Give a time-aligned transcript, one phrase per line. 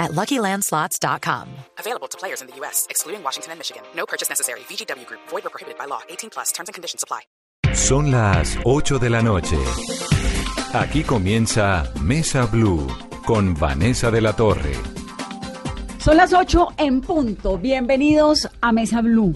[0.00, 1.48] at LuckyLandSlots.com.
[1.78, 3.82] Available to players in the U.S., excluding Washington and Michigan.
[3.94, 4.60] No purchase necessary.
[4.60, 5.20] VGW Group.
[5.28, 6.00] Void or prohibited by law.
[6.08, 6.50] 18 plus.
[6.52, 7.20] Terms and conditions apply.
[7.74, 9.56] Son las 8 de la noche.
[10.72, 12.86] Aquí comienza Mesa Blue
[13.24, 14.72] con Vanessa de la Torre.
[15.98, 17.58] Son las 8 en punto.
[17.58, 19.34] Bienvenidos a Mesa Blue.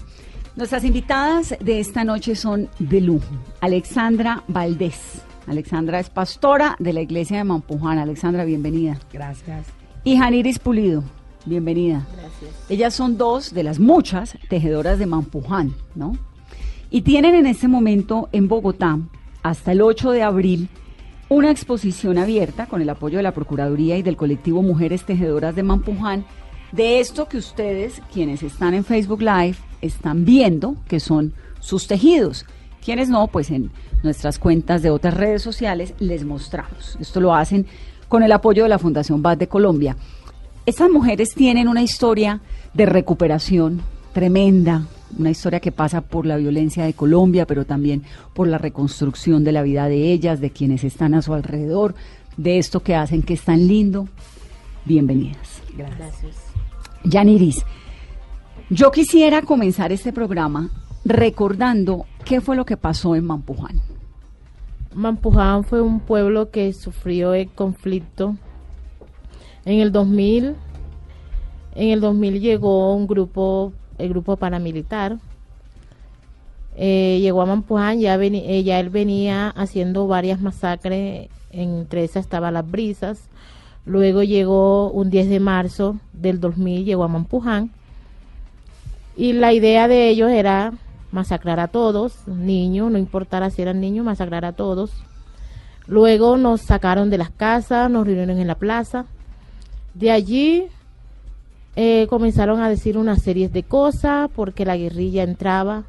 [0.56, 3.27] Nuestras invitadas de esta noche son de lujo.
[3.61, 5.23] Alexandra Valdés.
[5.47, 7.98] Alexandra es pastora de la iglesia de Mampuján.
[7.98, 8.98] Alexandra, bienvenida.
[9.12, 9.84] Gracias.
[10.07, 11.03] Y Janiris Pulido,
[11.47, 12.07] bienvenida.
[12.12, 12.51] Gracias.
[12.69, 16.19] Ellas son dos de las muchas tejedoras de Mampuján, ¿no?
[16.91, 18.98] Y tienen en este momento en Bogotá,
[19.43, 20.69] hasta el 8 de abril,
[21.31, 25.62] una exposición abierta con el apoyo de la Procuraduría y del colectivo Mujeres Tejedoras de
[25.62, 26.27] Mampuján,
[26.73, 32.45] de esto que ustedes, quienes están en Facebook Live, están viendo, que son sus tejidos.
[32.84, 33.71] Quienes no, pues en
[34.03, 36.98] nuestras cuentas de otras redes sociales les mostramos.
[37.00, 37.67] Esto lo hacen
[38.08, 39.97] con el apoyo de la Fundación Bad de Colombia.
[40.66, 42.41] Estas mujeres tienen una historia
[42.72, 44.86] de recuperación tremenda,
[45.19, 49.52] una historia que pasa por la violencia de Colombia, pero también por la reconstrucción de
[49.52, 51.94] la vida de ellas, de quienes están a su alrededor,
[52.36, 54.08] de esto que hacen que es tan lindo.
[54.84, 55.62] Bienvenidas.
[55.77, 56.36] Gracias.
[57.05, 57.64] Yaniris,
[58.70, 60.70] yo quisiera comenzar este programa
[61.05, 63.94] recordando qué fue lo que pasó en Mampuján.
[64.95, 68.37] Mampuján fue un pueblo que sufrió el conflicto.
[69.64, 70.55] En el 2000,
[71.75, 75.19] en el 2000 llegó un grupo, el grupo paramilitar.
[76.77, 82.69] Eh, llegó a Mampuján, eh, ya él venía haciendo varias masacres, entre esas estaba Las
[82.69, 83.28] Brisas.
[83.87, 87.71] Luego llegó un 10 de marzo del 2000, llegó a Mampuján.
[89.16, 90.72] Y la idea de ellos era
[91.14, 94.91] masacrar a todos, niños, no importara si eran niños, masacrar a todos.
[95.86, 99.06] Luego nos sacaron de las casas, nos reunieron en la plaza.
[99.94, 100.64] De allí
[101.76, 105.84] eh, comenzaron a decir una serie de cosas porque la guerrilla entraba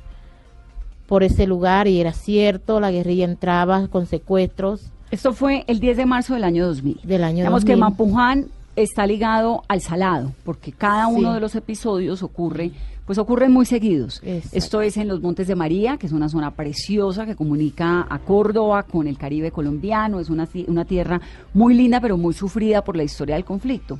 [1.08, 5.98] por ese lugar y era cierto, la guerrilla entraba con secuestros Esto fue el 10
[5.98, 7.00] de marzo del año 2000.
[7.04, 7.74] del año Digamos 2000.
[7.76, 11.34] que Mampuján está ligado al salado, porque cada uno Sí.
[11.36, 12.72] de los episodios ocurre,
[13.06, 14.22] pues ocurren muy seguidos.
[14.24, 14.58] Exacto.
[14.58, 18.20] Esto es en los Montes de María, que es una zona preciosa que comunica a
[18.20, 20.20] Córdoba con el Caribe colombiano.
[20.20, 21.22] Es una, una tierra
[21.54, 24.00] muy linda, pero muy sufrida por la historia del conflicto.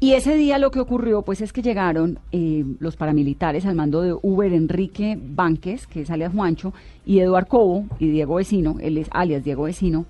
[0.00, 4.02] Y ese día lo que ocurrió, pues es que llegaron eh, los paramilitares al mando
[4.02, 6.74] de Uber Enrique Banques, que es alias Juancho,
[7.06, 10.04] y Eduard Cobo y Diego Vecino, él es alias Diego Vecino,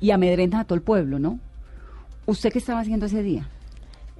[0.00, 1.40] y amedrentan a todo el pueblo, ¿no?
[2.30, 3.48] ¿Usted qué estaba haciendo ese día?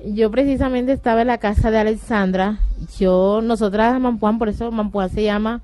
[0.05, 2.59] Yo precisamente estaba en la casa de Alexandra.
[2.99, 5.63] Yo, nosotras Mampuán, por eso Mampuán se llama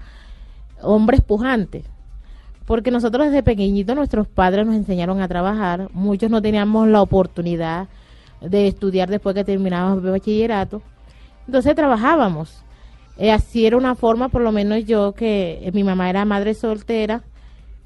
[0.80, 1.84] hombres pujantes.
[2.64, 5.88] Porque nosotros desde pequeñitos nuestros padres nos enseñaron a trabajar.
[5.92, 7.88] Muchos no teníamos la oportunidad
[8.40, 10.82] de estudiar después que terminábamos el bachillerato.
[11.48, 12.62] Entonces trabajábamos.
[13.18, 17.24] Eh, así era una forma, por lo menos yo, que mi mamá era madre soltera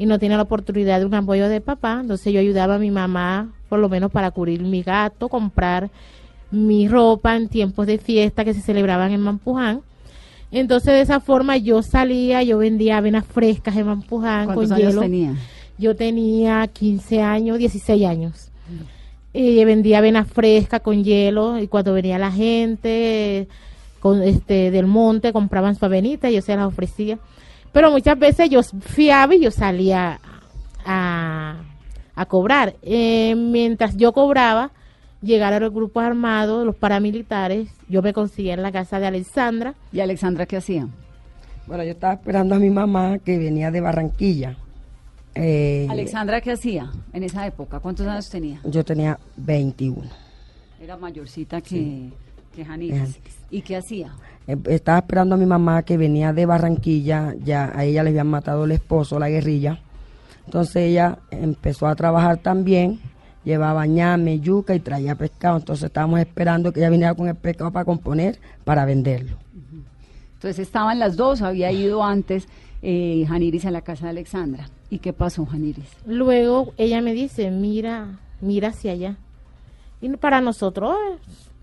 [0.01, 1.99] y no tenía la oportunidad de un apoyo de papá.
[2.01, 5.91] Entonces yo ayudaba a mi mamá, por lo menos para cubrir mi gato, comprar
[6.51, 9.83] mi ropa en tiempos de fiesta que se celebraban en Mampuján.
[10.51, 14.89] Entonces de esa forma yo salía, yo vendía avenas frescas en Mampuján con ¿Cuántos años
[14.89, 15.03] hielo.
[15.03, 15.35] tenía?
[15.77, 18.51] Yo tenía 15 años, 16 años.
[19.35, 23.49] Y vendía avena fresca con hielo y cuando venía la gente
[24.01, 27.19] con este del monte compraban su avenita y yo se las ofrecía.
[27.73, 30.21] Pero muchas veces yo fiaba y yo salía
[30.85, 31.57] a,
[32.15, 32.75] a cobrar.
[32.83, 34.73] Eh, mientras yo cobraba,
[35.23, 37.69] llegaron los grupos armados, los paramilitares.
[37.89, 39.75] Yo me conseguía en la casa de Alexandra.
[39.93, 40.89] ¿Y Alexandra qué hacía?
[41.67, 44.57] Bueno, yo estaba esperando a mi mamá que venía de Barranquilla.
[45.35, 47.79] Eh, Alexandra qué hacía en esa época?
[47.79, 48.61] ¿Cuántos años tenía?
[48.65, 50.03] Yo tenía 21.
[50.81, 52.13] Era mayorcita que, que
[52.65, 53.19] Janiris.
[53.51, 54.13] ¿Y qué hacía?
[54.47, 57.35] Eh, Estaba esperando a mi mamá que venía de Barranquilla.
[57.45, 59.81] Ya a ella le habían matado el esposo, la guerrilla.
[60.45, 63.01] Entonces ella empezó a trabajar también.
[63.45, 65.59] Llevaba ñame, yuca y traía pescado.
[65.59, 69.37] Entonces estábamos esperando que ella viniera con el pescado para componer, para venderlo.
[70.35, 72.49] Entonces estaban las dos, había ido antes
[72.83, 74.69] eh, Janiris a la casa de Alexandra.
[74.89, 75.85] ¿Y qué pasó, Janiris?
[76.07, 79.17] Luego ella me dice, mira, mira hacia allá.
[80.01, 81.19] Y para nosotros, eh,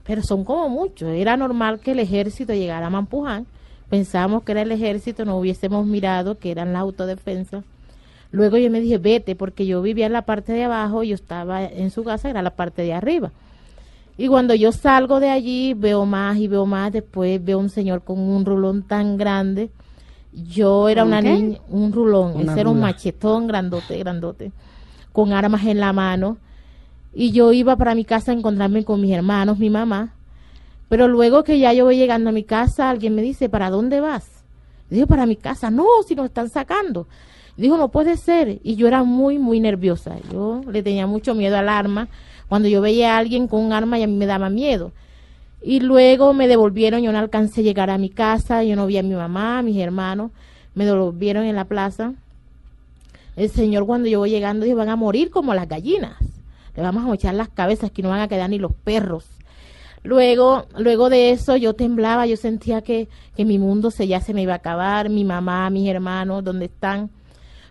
[0.08, 1.10] pero son como muchos.
[1.10, 3.46] Era normal que el ejército llegara a Mampuján,
[3.90, 7.64] pensábamos que era el ejército, no hubiésemos mirado que eran la autodefensa.
[8.32, 11.64] Luego yo me dije, vete, porque yo vivía en la parte de abajo, yo estaba
[11.64, 13.32] en su casa, era la parte de arriba.
[14.18, 18.02] Y cuando yo salgo de allí, veo más y veo más, después veo un señor
[18.04, 19.70] con un rulón tan grande.
[20.32, 21.32] Yo era ¿Un una qué?
[21.34, 24.52] niña, un rulón, Una ese era un machetón grandote, grandote,
[25.12, 26.38] con armas en la mano.
[27.20, 30.14] Y yo iba para mi casa a encontrarme con mis hermanos, mi mamá.
[30.88, 34.00] Pero luego que ya yo voy llegando a mi casa, alguien me dice, ¿para dónde
[34.00, 34.44] vas?
[34.92, 35.72] Digo, para mi casa.
[35.72, 37.08] No, si nos están sacando.
[37.58, 38.60] Dijo, no puede ser.
[38.62, 40.18] Y yo era muy, muy nerviosa.
[40.32, 42.08] Yo le tenía mucho miedo al arma.
[42.50, 44.92] Cuando yo veía a alguien con un arma, y a mí me daba miedo.
[45.64, 49.00] Y luego me devolvieron, yo no alcancé a llegar a mi casa, yo no vi
[49.00, 50.30] a mi mamá, a mis hermanos,
[50.76, 52.14] me devolvieron en la plaza.
[53.36, 56.16] El Señor cuando yo voy llegando dijo, van a morir como las gallinas,
[56.78, 59.26] le vamos a echar las cabezas, que no van a quedar ni los perros.
[60.04, 64.34] Luego, luego de eso yo temblaba, yo sentía que, que mi mundo se, ya se
[64.34, 67.10] me iba a acabar, mi mamá, mis hermanos, ¿dónde están?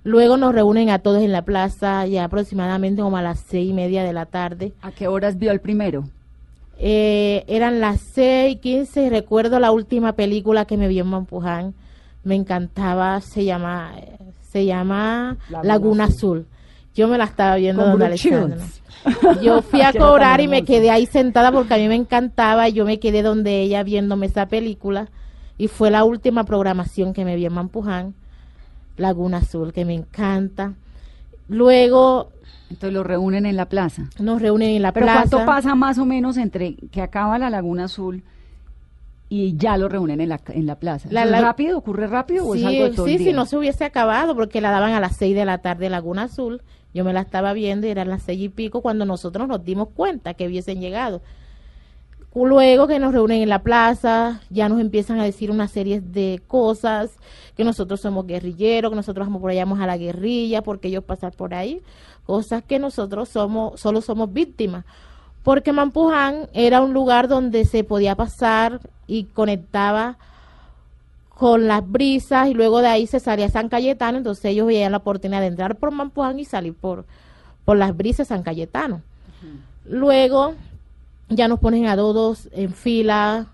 [0.03, 3.73] Luego nos reúnen a todos en la plaza, ya aproximadamente como a las seis y
[3.73, 4.73] media de la tarde.
[4.83, 6.05] ¿A qué horas vio el primero?
[6.79, 9.11] Eh, eran las 6 y 15.
[9.11, 11.75] Recuerdo la última película que me vio en Mampuján.
[12.23, 13.21] Me encantaba.
[13.21, 14.19] Se llama, eh,
[14.51, 16.39] se llama Laguna Laguna, Azul.
[16.39, 16.47] Azul.
[16.97, 18.17] Yo me la estaba viendo Con donde.
[18.17, 18.83] Shields.
[19.43, 22.69] Yo fui a cobrar y me quedé ahí sentada porque a mí me encantaba.
[22.69, 25.09] y Yo me quedé donde ella viéndome esa película.
[25.59, 28.15] Y fue la última programación que me vi en Mampuján.
[28.97, 30.73] Laguna Azul, que me encanta.
[31.49, 32.31] Luego
[32.71, 34.09] Entonces lo reúnen en la plaza.
[34.19, 35.29] nos reúnen en la Pero plaza.
[35.29, 38.23] ¿cuánto pasa más o menos entre que acaba la Laguna Azul
[39.29, 41.09] y ya lo reúnen en la, en la plaza?
[41.11, 41.79] La- ¿Eso es la- rápido?
[41.79, 43.27] ¿Ocurre rápido o es Sí, algo de todo el sí, día?
[43.29, 46.25] si no se hubiese acabado, porque la daban a las 6 de la tarde Laguna
[46.25, 46.63] Azul.
[46.95, 49.89] Yo me la estaba viendo y eran las seis y pico cuando nosotros nos dimos
[49.95, 51.21] cuenta que hubiesen llegado.
[52.35, 56.43] Luego que nos reúnen en la plaza, ya nos empiezan a decir una serie de
[56.47, 57.17] cosas,
[57.57, 61.81] que nosotros somos guerrilleros, que nosotros apoyamos a la guerrilla, porque ellos pasan por ahí,
[62.25, 64.85] cosas que nosotros somos, solo somos víctimas.
[65.47, 70.19] Porque Mampuján era un lugar donde se podía pasar y conectaba
[71.29, 74.99] con las brisas y luego de ahí se salía San Cayetano, entonces ellos veían la
[74.99, 77.05] oportunidad de entrar por Mampuján y salir por,
[77.65, 79.03] por las brisas San Cayetano.
[79.85, 80.55] Luego
[81.29, 83.47] ya nos ponen a todos en fila,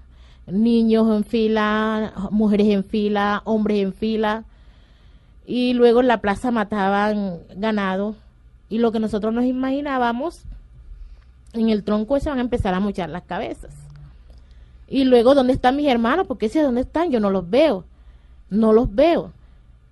[0.47, 4.45] niños en fila, mujeres en fila, hombres en fila,
[5.45, 8.17] y luego en la plaza mataban ganado,
[8.71, 10.47] y lo que nosotros nos imaginábamos,
[11.53, 13.73] en el tronco se van a empezar a mochar las cabezas.
[14.89, 16.27] Y luego, ¿dónde están mis hermanos?
[16.27, 17.85] Porque ese dónde están, yo no los veo,
[18.51, 19.33] no los veo.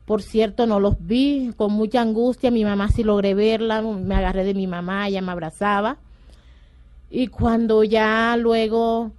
[0.05, 4.45] Por cierto, no los vi con mucha angustia, mi mamá sí logré verla, me agarré
[4.45, 5.97] de mi mamá, ella me abrazaba.
[7.11, 9.13] Y cuando ya luego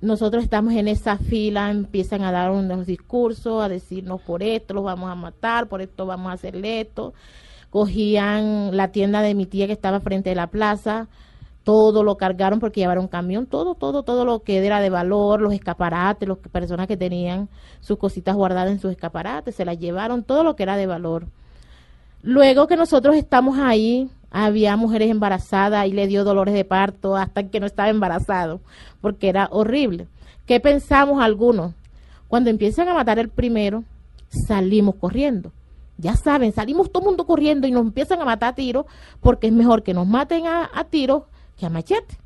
[0.00, 4.84] nosotros estamos en esa fila, empiezan a dar unos discursos, a decirnos por esto los
[4.84, 7.14] vamos a matar, por esto vamos a hacerle esto.
[7.70, 11.08] Cogían la tienda de mi tía que estaba frente de la plaza,
[11.66, 15.52] todo lo cargaron porque llevaron camión, todo, todo, todo lo que era de valor, los
[15.52, 17.48] escaparates, las personas que tenían
[17.80, 21.26] sus cositas guardadas en sus escaparates, se las llevaron, todo lo que era de valor.
[22.22, 27.48] Luego que nosotros estamos ahí, había mujeres embarazadas y le dio dolores de parto hasta
[27.48, 28.60] que no estaba embarazado,
[29.00, 30.06] porque era horrible.
[30.46, 31.74] ¿Qué pensamos algunos?
[32.28, 33.82] Cuando empiezan a matar el primero,
[34.28, 35.50] salimos corriendo.
[35.98, 38.86] Ya saben, salimos todo mundo corriendo y nos empiezan a matar a tiros,
[39.20, 41.24] porque es mejor que nos maten a, a tiros
[41.56, 42.18] que a machete.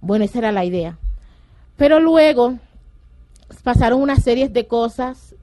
[0.00, 0.98] Bueno, esa era la idea.
[1.76, 2.58] Pero luego
[3.62, 5.34] pasaron una serie de cosas.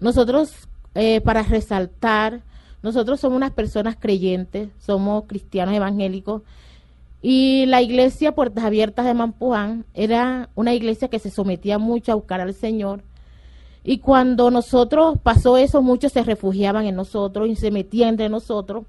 [0.00, 2.42] Nosotros, eh, para resaltar,
[2.82, 6.42] nosotros somos unas personas creyentes, somos cristianos evangélicos.
[7.22, 12.14] Y la iglesia Puertas Abiertas de Mampuján era una iglesia que se sometía mucho a
[12.14, 13.02] buscar al Señor.
[13.88, 18.84] Y cuando nosotros pasó eso, muchos se refugiaban en nosotros y se metían entre nosotros.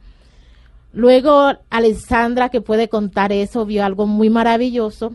[0.91, 5.13] Luego Alexandra, que puede contar eso, vio algo muy maravilloso.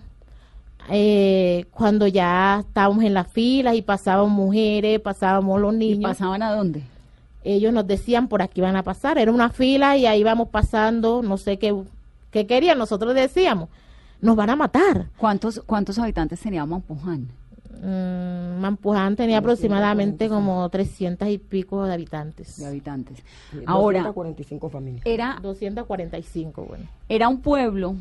[0.89, 6.45] Eh, cuando ya estábamos en las filas y pasaban mujeres, pasábamos los ¿Y niños pasaban
[6.45, 6.85] a dónde?
[7.43, 9.19] ellos nos decían por aquí van a pasar.
[9.19, 11.75] Era una fila y ahí íbamos pasando, no sé qué,
[12.31, 12.79] qué querían.
[12.79, 13.69] Nosotros decíamos,
[14.21, 15.07] nos van a matar.
[15.17, 17.42] ¿Cuántos, cuántos habitantes tenía Mampuján?
[17.81, 22.59] Mm, Mampuján tenía aproximadamente como 300 y pico de habitantes.
[22.59, 23.23] de habitantes.
[23.67, 25.03] Ahora, 245 familias.
[25.05, 26.85] era, 245, bueno.
[27.09, 27.97] era un pueblo.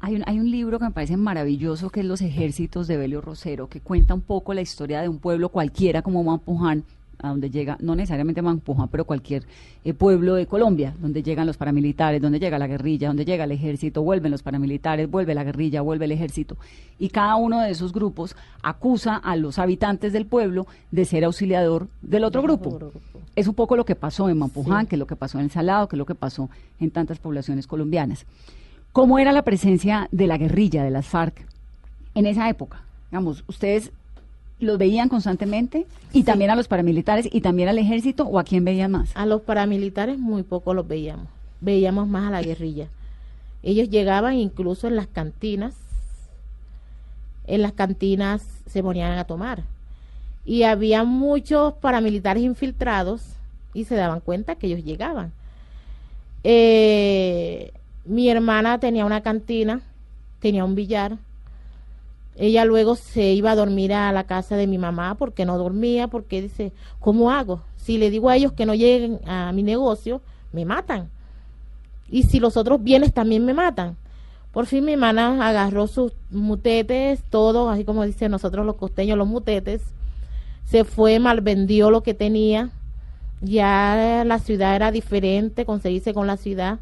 [0.00, 3.20] Hay un, hay un libro que me parece maravilloso que es Los ejércitos de Belio
[3.20, 6.84] Rosero, que cuenta un poco la historia de un pueblo cualquiera como Mampuján,
[7.18, 9.44] a donde llega, no necesariamente Mampuján, pero cualquier
[9.84, 13.52] eh, pueblo de Colombia, donde llegan los paramilitares, donde llega la guerrilla, donde llega el
[13.52, 16.56] ejército, vuelven los paramilitares, vuelve la guerrilla, vuelve el ejército.
[16.98, 21.88] Y cada uno de esos grupos acusa a los habitantes del pueblo de ser auxiliador
[22.02, 22.92] del otro grupo.
[23.34, 25.50] Es un poco lo que pasó en Mampuján, que es lo que pasó en El
[25.50, 26.48] Salado, que es lo que pasó
[26.80, 28.26] en tantas poblaciones colombianas.
[28.92, 31.46] ¿Cómo era la presencia de la guerrilla, de las FARC,
[32.14, 32.82] en esa época?
[33.10, 33.92] Digamos, ustedes
[34.58, 38.64] los veían constantemente y también a los paramilitares y también al ejército o a quién
[38.64, 39.10] veían más?
[39.14, 41.26] A los paramilitares muy poco los veíamos,
[41.60, 42.88] veíamos más a la guerrilla.
[43.62, 45.74] Ellos llegaban incluso en las cantinas,
[47.46, 49.62] en las cantinas se ponían a tomar
[50.44, 53.22] y había muchos paramilitares infiltrados
[53.74, 55.32] y se daban cuenta que ellos llegaban.
[56.44, 57.72] Eh,
[58.04, 59.80] mi hermana tenía una cantina,
[60.38, 61.18] tenía un billar
[62.38, 66.08] ella luego se iba a dormir a la casa de mi mamá porque no dormía,
[66.08, 67.62] porque dice, ¿cómo hago?
[67.76, 70.20] Si le digo a ellos que no lleguen a mi negocio,
[70.52, 71.08] me matan.
[72.10, 73.96] Y si los otros bienes también me matan.
[74.52, 79.28] Por fin mi hermana agarró sus mutetes, todo, así como dicen nosotros los costeños, los
[79.28, 79.82] mutetes.
[80.64, 82.70] Se fue, malvendió lo que tenía.
[83.40, 86.80] Ya la ciudad era diferente, conseguirse con la ciudad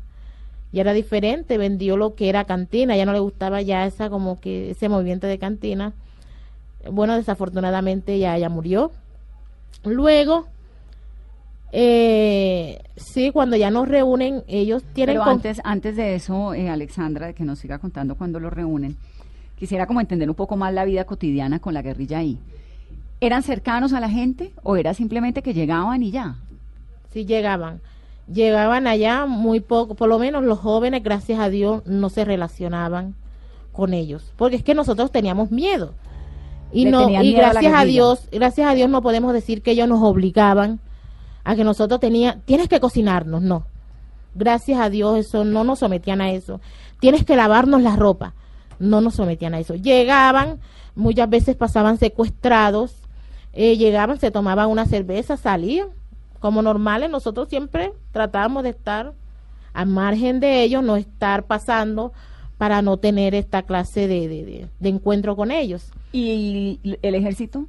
[0.75, 4.41] ya era diferente, vendió lo que era cantina, ya no le gustaba ya esa como
[4.41, 5.93] que ese movimiento de cantina.
[6.91, 8.91] Bueno, desafortunadamente ya ella murió.
[9.85, 10.49] Luego,
[11.71, 15.15] eh, sí, cuando ya nos reúnen, ellos tienen...
[15.15, 18.97] Pero antes, antes de eso, eh, Alexandra, de que nos siga contando cuando lo reúnen,
[19.57, 22.37] quisiera como entender un poco más la vida cotidiana con la guerrilla ahí.
[23.21, 26.35] ¿Eran cercanos a la gente o era simplemente que llegaban y ya?
[27.13, 27.81] Sí, llegaban
[28.33, 33.15] llegaban allá muy poco, por lo menos los jóvenes, gracias a Dios, no se relacionaban
[33.73, 35.93] con ellos, porque es que nosotros teníamos miedo.
[36.73, 40.03] Y no y gracias a, Dios, gracias a Dios no podemos decir que ellos nos
[40.03, 40.81] obligaban
[41.45, 43.67] a que nosotros tenía, tienes que cocinarnos, no.
[44.35, 46.61] Gracias a Dios eso no nos sometían a eso.
[46.99, 48.35] Tienes que lavarnos la ropa.
[48.81, 49.77] No nos sometían a eso.
[49.77, 50.59] Llegaban,
[50.97, 52.97] muchas veces pasaban secuestrados,
[53.53, 55.89] eh, llegaban, se tomaban una cerveza, salían
[56.45, 59.15] como normales, nosotros siempre tratamos de estar
[59.73, 62.13] al margen de ellos, no estar pasando
[62.59, 65.91] para no tener esta clase de, encuentro con ellos.
[66.13, 67.65] ¿Y el ejército?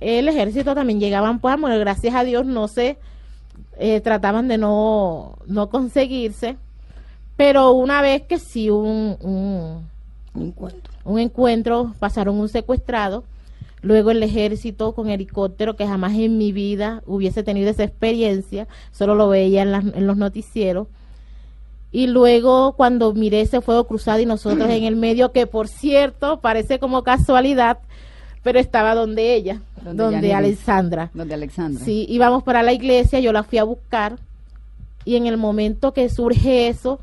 [0.00, 2.98] El ejército también llegaban, pues, bueno, gracias a Dios, no sé,
[3.78, 6.58] eh, trataban de no, no conseguirse,
[7.38, 10.92] pero una vez que sí un, un, encuentro.
[11.04, 13.24] un encuentro, pasaron un secuestrado,
[13.82, 19.14] Luego el ejército con helicóptero, que jamás en mi vida hubiese tenido esa experiencia, solo
[19.14, 20.88] lo veía en, los noticieros.
[21.92, 26.40] Y luego cuando miré ese fuego cruzado y nosotros en el medio, que por cierto
[26.40, 27.78] parece como casualidad,
[28.42, 31.10] pero estaba donde ella, donde, Alexandra.
[31.14, 31.84] Donde Alexandra.
[31.84, 34.16] Sí, íbamos para la iglesia, yo la fui a buscar
[35.04, 37.00] y en el momento que surge eso,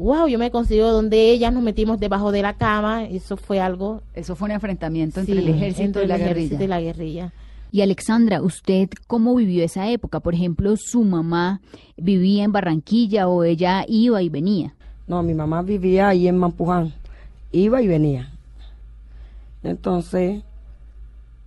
[0.00, 4.02] wow, yo me consigo donde ellas nos metimos debajo de la cama, eso fue algo...
[4.14, 7.32] Eso fue un enfrentamiento entre el ejército, y, la y la guerrilla.
[7.70, 10.20] Y Alexandra, ¿usted cómo vivió esa época?
[10.20, 11.60] Por ejemplo, ¿su mamá
[11.98, 14.74] vivía en Barranquilla o ella iba y venía?
[15.06, 16.94] No, mi mamá vivía ahí en Mampuján,
[17.52, 18.32] iba y venía.
[19.62, 20.42] Entonces,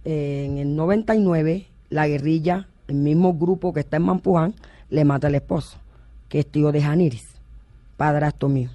[0.06, 4.54] en el 99, la guerrilla, el mismo grupo que está en Mampuján,
[4.92, 5.78] le mata al esposo,
[6.30, 7.33] que es tío de Janiris
[7.98, 8.70] padrastro mío.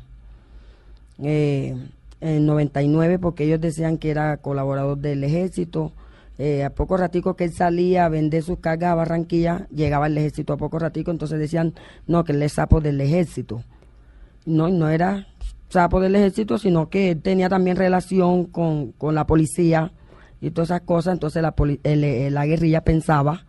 [1.22, 1.74] Eh,
[2.20, 5.92] en 99 porque ellos decían que era colaborador del ejército.
[6.38, 10.16] Eh, a poco ratico que él salía a vender sus cargas a Barranquilla, llegaba el
[10.16, 11.74] ejército a poco ratico, entonces decían,
[12.06, 13.64] no, que él es sapo del ejército.
[14.46, 15.26] No, no era
[15.68, 19.90] sapo del ejército, sino que él tenía también relación con, la policía
[20.40, 23.44] y todas esas cosas, entonces la, eh, la guerrilla pensaba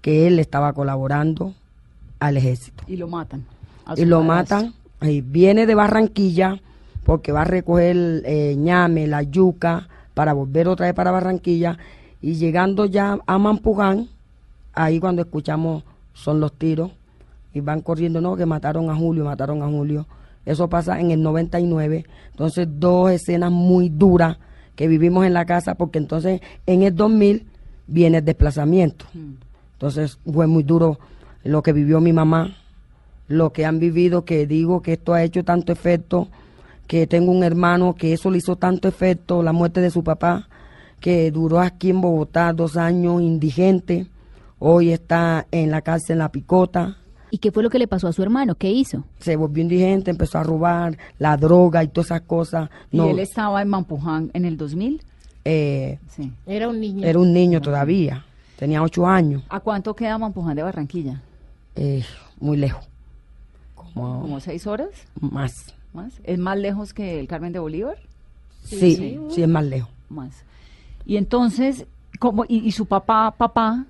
[0.00, 1.54] que él estaba colaborando
[2.20, 2.84] al ejército.
[2.86, 3.44] Y lo matan.
[3.96, 6.60] Y lo matan viene de Barranquilla
[7.04, 11.78] porque va a recoger eh, ñame, la yuca, para volver otra vez para Barranquilla.
[12.20, 14.08] Y llegando ya a Mampuján,
[14.74, 16.90] ahí cuando escuchamos son los tiros
[17.54, 20.06] y van corriendo, no, que mataron a Julio, mataron a Julio.
[20.44, 22.04] Eso pasa en el 99.
[22.30, 24.36] Entonces, dos escenas muy duras
[24.76, 27.46] que vivimos en la casa, porque entonces en el 2000
[27.86, 29.06] viene el desplazamiento.
[29.14, 29.32] Mm.
[29.74, 30.98] Entonces, fue muy duro
[31.44, 32.56] lo que vivió mi mamá,
[33.28, 36.28] lo que han vivido, que digo que esto ha hecho tanto efecto,
[36.86, 40.48] que tengo un hermano que eso le hizo tanto efecto, la muerte de su papá,
[41.00, 44.06] que duró aquí en Bogotá dos años indigente,
[44.58, 46.96] hoy está en la cárcel en La Picota.
[47.30, 48.54] ¿Y qué fue lo que le pasó a su hermano?
[48.54, 49.04] ¿Qué hizo?
[49.20, 52.70] Se volvió indigente, empezó a robar, la droga y todas esas cosas.
[52.90, 55.02] ¿Y él estaba en Mampuján en el 2000?
[55.44, 56.32] Eh, sí.
[56.46, 57.06] Era un niño.
[57.06, 58.24] Era un niño todavía.
[58.56, 61.20] Tenía ocho años, ¿A cuánto queda Mampuján de Barranquilla?
[61.76, 62.02] eh,
[62.40, 62.87] muy lejos.
[63.94, 64.88] Como, ¿Como seis horas
[65.20, 65.74] más.
[65.92, 66.12] más?
[66.24, 67.96] ¿Es más lejos que el Carmen de Bolívar?
[68.64, 69.90] Sí, sí, es más lejos.
[70.08, 70.44] Más.
[71.06, 71.86] Y entonces,
[72.18, 73.86] ¿cómo, y, y su papá, papá,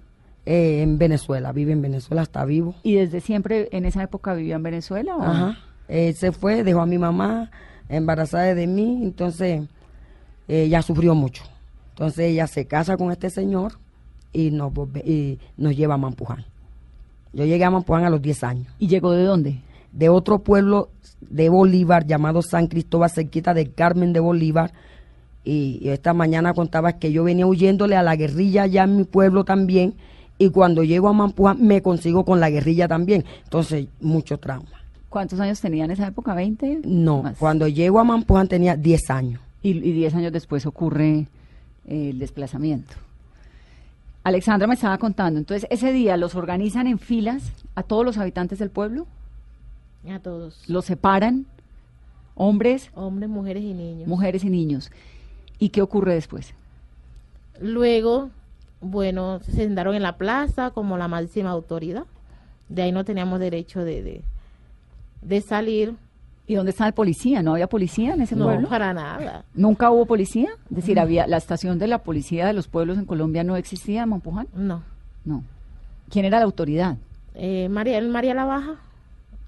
[0.46, 2.74] Eh, en Venezuela, vive en Venezuela, está vivo.
[2.82, 5.16] y desde siempre en esa época vivía en Venezuela?
[5.16, 5.58] o- Ajá.
[5.88, 7.50] Él se fue, dejó a mi mamá
[7.88, 9.62] embarazada de mí, entonces
[10.46, 11.42] ella sufrió mucho.
[11.90, 13.72] Entonces ella se casa con este señor
[14.32, 16.44] y nos, volve- y nos lleva a Mampuján.
[17.32, 19.60] Yo llegué a Mampuján a los 10 años, ¿Y llegó de dónde?
[19.92, 20.90] De otro pueblo
[21.20, 24.72] de Bolívar llamado San Cristóbal, cerquita de Carmen de Bolívar.
[25.44, 29.04] Y, y esta mañana contaba que yo venía huyéndole a la guerrilla allá en mi
[29.04, 29.94] pueblo también.
[30.38, 33.24] Y cuando llego a Mampuján me consigo con la guerrilla también.
[33.44, 34.68] Entonces, mucho trauma.
[35.08, 36.34] ¿Cuántos años tenía en esa época?
[36.34, 36.82] ¿20?
[36.84, 37.38] No, Más.
[37.38, 39.40] cuando llego a Mampuján tenía 10 años.
[39.62, 41.26] Y, y diez años después ocurre
[41.86, 42.94] eh, el desplazamiento.
[44.22, 47.42] Alexandra me estaba contando, entonces ese día los organizan en filas
[47.74, 49.06] a todos los habitantes del pueblo,
[50.08, 50.62] A todos.
[50.68, 51.46] los separan,
[52.34, 54.08] hombres, Hombres, mujeres y niños.
[54.08, 54.90] mujeres y niños.
[55.58, 56.54] ¿Y qué ocurre después?
[57.60, 58.30] Luego,
[58.80, 62.04] bueno, se sentaron en la plaza como la máxima autoridad.
[62.68, 64.22] De ahí no teníamos derecho de, de,
[65.22, 65.94] de salir.
[66.46, 67.42] ¿Y dónde está el policía?
[67.42, 68.68] ¿No había policía en ese No, pueblo?
[68.68, 69.44] para nada.
[69.54, 70.48] ¿Nunca hubo policía?
[70.70, 74.06] Es decir, había la estación de la policía de los pueblos en Colombia no existía
[74.06, 74.46] en.
[74.54, 74.82] No.
[75.24, 75.42] No.
[76.08, 76.96] ¿Quién era la autoridad?
[77.34, 78.76] Eh, María, María la Baja,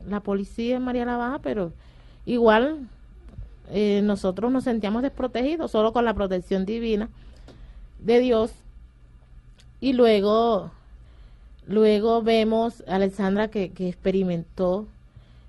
[0.08, 1.72] la policía es María la Baja, pero
[2.26, 2.88] igual
[3.70, 7.08] eh, nosotros nos sentíamos desprotegidos, solo con la protección divina
[7.98, 8.52] de Dios.
[9.80, 10.70] Y luego,
[11.66, 14.86] luego vemos a Alexandra que, que experimentó,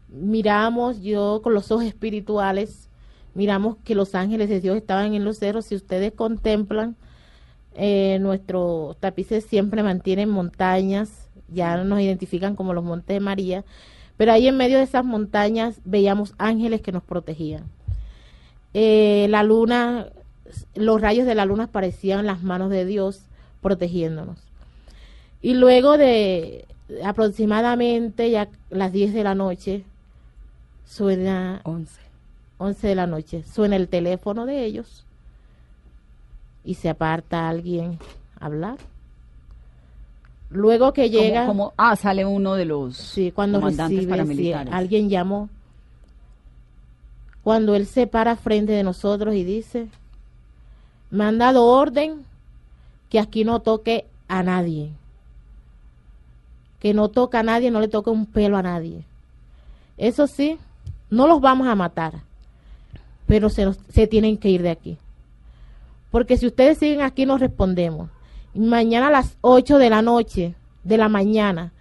[0.10, 2.90] miramos yo con los ojos espirituales,
[3.34, 6.96] miramos que los ángeles de Dios estaban en los cerros, si ustedes contemplan,
[7.74, 13.64] eh, nuestros tapices siempre mantienen montañas, ya nos identifican como los montes de María,
[14.18, 17.64] pero ahí en medio de esas montañas veíamos ángeles que nos protegían.
[18.74, 20.08] Eh, la luna,
[20.76, 23.22] los rayos de la luna parecían las manos de Dios
[23.62, 24.38] protegiéndonos.
[25.42, 26.66] Y luego de
[27.04, 29.84] aproximadamente ya las 10 de la noche,
[30.86, 32.00] suena 11.
[32.58, 35.04] 11 de la noche, suena el teléfono de ellos
[36.64, 37.98] y se aparta alguien
[38.40, 38.78] a hablar.
[40.52, 44.10] Luego que llega, Como, como- ah, sale uno de los sí, cuando comandantes recibe, sí,
[44.10, 44.74] paramilitares.
[44.74, 45.50] alguien llamó.
[47.44, 49.88] Cuando él se para frente de nosotros y dice,
[51.10, 52.24] me han dado orden
[53.10, 54.92] que aquí no toque a nadie.
[56.80, 59.04] Que no toque a nadie, no le toque un pelo a nadie.
[59.98, 60.58] Eso sí,
[61.10, 62.14] no los vamos a matar,
[63.28, 64.98] pero se, se tienen que ir de aquí.
[66.12, 68.10] Porque si ustedes siguen aquí, nos respondemos.
[68.54, 71.72] Mañana a las 8 de la noche, de la mañana,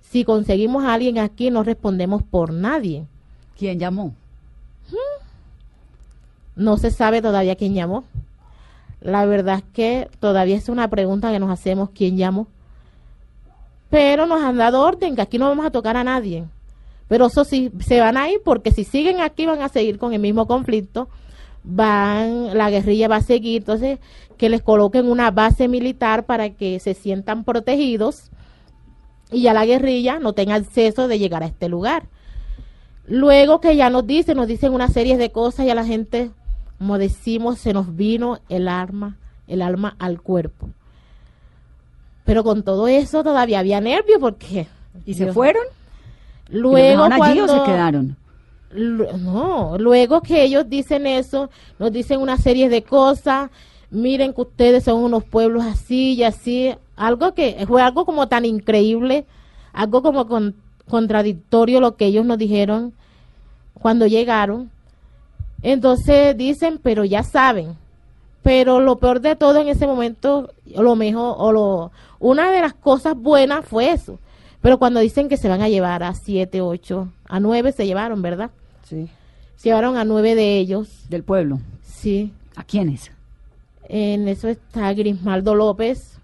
[0.00, 3.06] si conseguimos a alguien aquí, no respondemos por nadie.
[3.58, 4.14] ¿Quién llamó?
[6.54, 8.04] No se sabe todavía quién llamó.
[9.00, 12.46] La verdad es que todavía es una pregunta que nos hacemos quién llamó.
[13.90, 16.44] Pero nos han dado orden que aquí no vamos a tocar a nadie.
[17.08, 20.12] Pero eso sí, se van a ir porque si siguen aquí van a seguir con
[20.12, 21.08] el mismo conflicto.
[21.66, 23.62] Van, la guerrilla va a seguir.
[23.62, 23.98] Entonces,
[24.38, 28.30] que les coloquen una base militar para que se sientan protegidos
[29.30, 32.04] y ya la guerrilla no tenga acceso de llegar a este lugar.
[33.06, 36.30] Luego que ya nos dicen, nos dicen una serie de cosas y a la gente,
[36.78, 40.70] como decimos, se nos vino el arma, el alma al cuerpo.
[42.24, 44.66] Pero con todo eso todavía había nervios porque
[45.04, 45.62] ¿Y se fueron?
[46.48, 48.16] ¿Y los luego dejaron allí o cuando se quedaron?
[48.76, 53.50] No, luego que ellos dicen eso, nos dicen una serie de cosas,
[53.90, 58.44] miren que ustedes son unos pueblos así y así, algo que fue algo como tan
[58.44, 59.24] increíble,
[59.72, 60.54] algo como con-
[60.88, 62.92] contradictorio lo que ellos nos dijeron
[63.74, 64.70] cuando llegaron.
[65.62, 67.76] Entonces dicen, pero ya saben.
[68.42, 72.74] Pero lo peor de todo en ese momento, lo mejor, o lo, una de las
[72.74, 74.18] cosas buenas fue eso.
[74.60, 78.22] Pero cuando dicen que se van a llevar a siete, ocho, a nueve se llevaron,
[78.22, 78.50] ¿verdad?
[78.88, 79.08] Sí.
[79.56, 81.60] Se llevaron a nueve de ellos, Del pueblo.
[81.82, 82.32] sí.
[82.56, 83.10] ¿A quiénes?
[83.88, 86.18] En eso está Grismaldo López.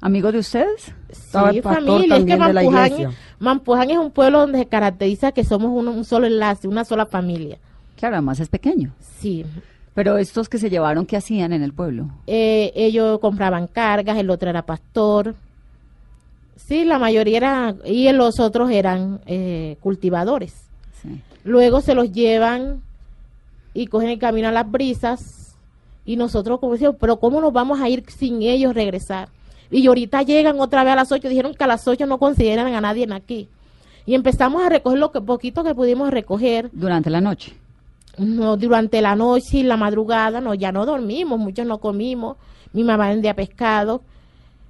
[0.00, 0.92] ¿Amigos de ustedes?
[1.12, 2.16] Sí, familia.
[2.16, 3.08] Es que.
[3.38, 7.06] Mampuján es un pueblo donde se caracteriza que somos un, un solo enlace, una sola
[7.06, 7.58] familia.
[7.96, 8.92] Claro, además es pequeño.
[9.20, 9.46] Sí.
[9.94, 12.08] Pero estos que se llevaron, ¿qué hacían en el pueblo?
[12.26, 15.36] Eh, ellos compraban cargas, el otro era pastor.
[16.56, 20.54] Sí, la mayoría era, y los otros eran eh, cultivadores.
[21.02, 21.20] Sí.
[21.44, 22.82] Luego se los llevan
[23.74, 25.56] y cogen el camino a las brisas
[26.04, 29.28] y nosotros como decíamos, pero ¿cómo nos vamos a ir sin ellos regresar?
[29.70, 32.74] Y ahorita llegan otra vez a las 8, dijeron que a las 8 no consideran
[32.74, 33.48] a nadie aquí.
[34.04, 36.68] Y empezamos a recoger lo que poquito que pudimos recoger.
[36.72, 37.54] Durante la noche.
[38.18, 42.36] No, durante la noche y la madrugada, no, ya no dormimos, muchos no comimos.
[42.72, 44.02] Mi mamá vendía pescado.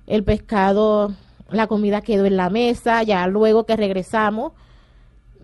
[0.07, 1.13] El pescado,
[1.51, 4.53] la comida quedó en la mesa, ya luego que regresamos,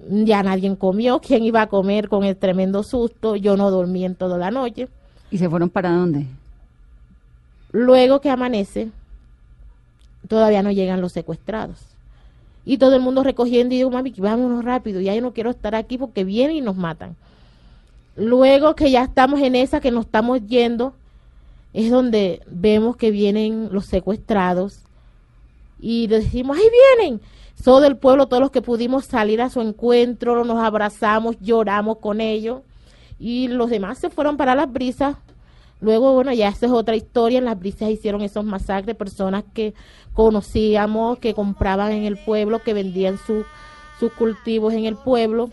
[0.08, 1.20] ya nadie comió.
[1.22, 3.36] ¿Quién iba a comer con el tremendo susto?
[3.36, 4.88] Yo no dormí en toda la noche.
[5.30, 6.26] ¿Y se fueron para dónde?
[7.70, 8.90] Luego que amanece,
[10.26, 11.78] todavía no llegan los secuestrados.
[12.64, 15.74] Y todo el mundo recogiendo y digo, mami, vámonos rápido, ya yo no quiero estar
[15.74, 17.16] aquí porque vienen y nos matan.
[18.16, 20.92] Luego que ya estamos en esa, que nos estamos yendo,
[21.72, 24.80] es donde vemos que vienen los secuestrados
[25.80, 26.64] y decimos, ahí
[26.98, 27.20] vienen.
[27.62, 32.20] Todo el pueblo, todos los que pudimos salir a su encuentro, nos abrazamos, lloramos con
[32.20, 32.62] ellos
[33.18, 35.16] y los demás se fueron para las brisas.
[35.80, 37.40] Luego, bueno, ya esa es otra historia.
[37.40, 39.74] Las brisas hicieron esos masacres, personas que
[40.12, 43.44] conocíamos, que compraban en el pueblo, que vendían sus
[44.14, 45.50] cultivos en el pueblo.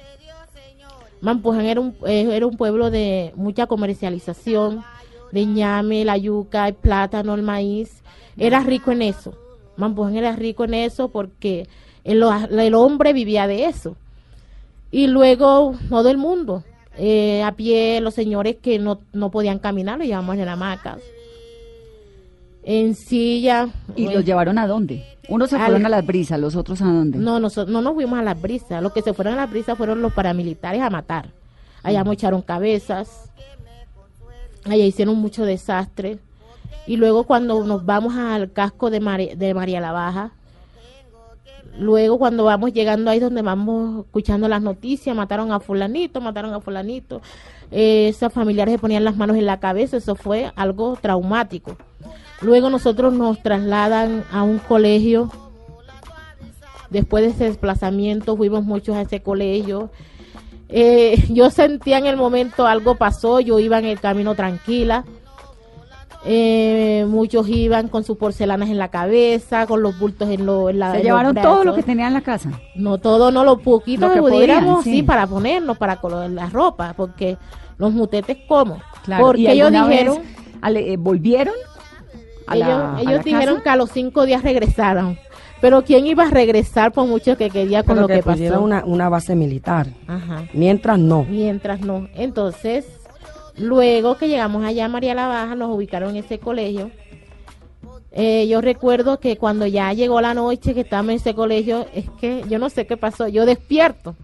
[1.21, 4.83] Mampuján era un, eh, era un pueblo de mucha comercialización,
[5.31, 8.03] de ñame, la yuca, el plátano, el maíz.
[8.37, 9.33] Era rico en eso.
[9.77, 11.67] Mampuján era rico en eso porque
[12.05, 12.23] el,
[12.57, 13.97] el hombre vivía de eso.
[14.91, 16.63] Y luego todo el mundo,
[16.97, 21.01] eh, a pie, los señores que no, no podían caminar, los llevamos en hamacas.
[22.63, 23.67] En silla.
[23.95, 25.03] ¿Y los llevaron a dónde?
[25.27, 27.17] Unos se fueron a las brisas, los otros a dónde?
[27.17, 28.81] No, no, no nos fuimos a las brisas.
[28.81, 31.29] Los que se fueron a las brisas fueron los paramilitares a matar.
[31.83, 33.31] Allá mocharon cabezas.
[34.63, 36.19] Allá hicieron mucho desastre.
[36.87, 40.31] Y luego cuando nos vamos al casco de, de María la Baja,
[41.79, 46.61] luego cuando vamos llegando ahí donde vamos escuchando las noticias, mataron a fulanito, mataron a
[46.61, 47.21] fulanito,
[47.71, 51.77] eh, esos familiares se ponían las manos en la cabeza, eso fue algo traumático.
[52.41, 55.31] Luego nosotros nos trasladan a un colegio,
[56.89, 59.89] después de ese desplazamiento fuimos muchos a ese colegio.
[60.69, 65.05] Eh, yo sentía en el momento algo pasó, yo iba en el camino tranquila
[66.27, 70.79] eh, muchos iban con sus porcelanas en la cabeza, con los bultos en, lo, en
[70.79, 72.49] la ¿Se llevaron todo lo que tenían en la casa?
[72.75, 75.03] No todo, no lo poquito que, pudiéramos, sí.
[75.03, 77.37] para ponernos, para colocar la ropa, porque
[77.77, 78.81] los mutetes, ¿cómo?
[79.19, 80.17] porque ellos dijeron...
[80.67, 81.53] Eh, ¿Volvieron?
[82.51, 85.19] ellos, dijeron que a los cinco días regresaron.
[85.61, 88.61] Pero ¿quién iba a regresar por mucho que quería con lo que, pasó?
[88.61, 89.87] Una, una base militar.
[90.53, 91.23] Mientras no.
[91.23, 92.07] Mientras no.
[92.15, 92.85] Entonces,
[93.57, 96.91] Luego que llegamos allá a María la Baja, nos ubicaron en ese colegio.
[98.11, 102.09] Eh, yo recuerdo que cuando ya llegó la noche que estábamos en ese colegio, es
[102.19, 104.15] que yo no sé qué pasó, yo despierto.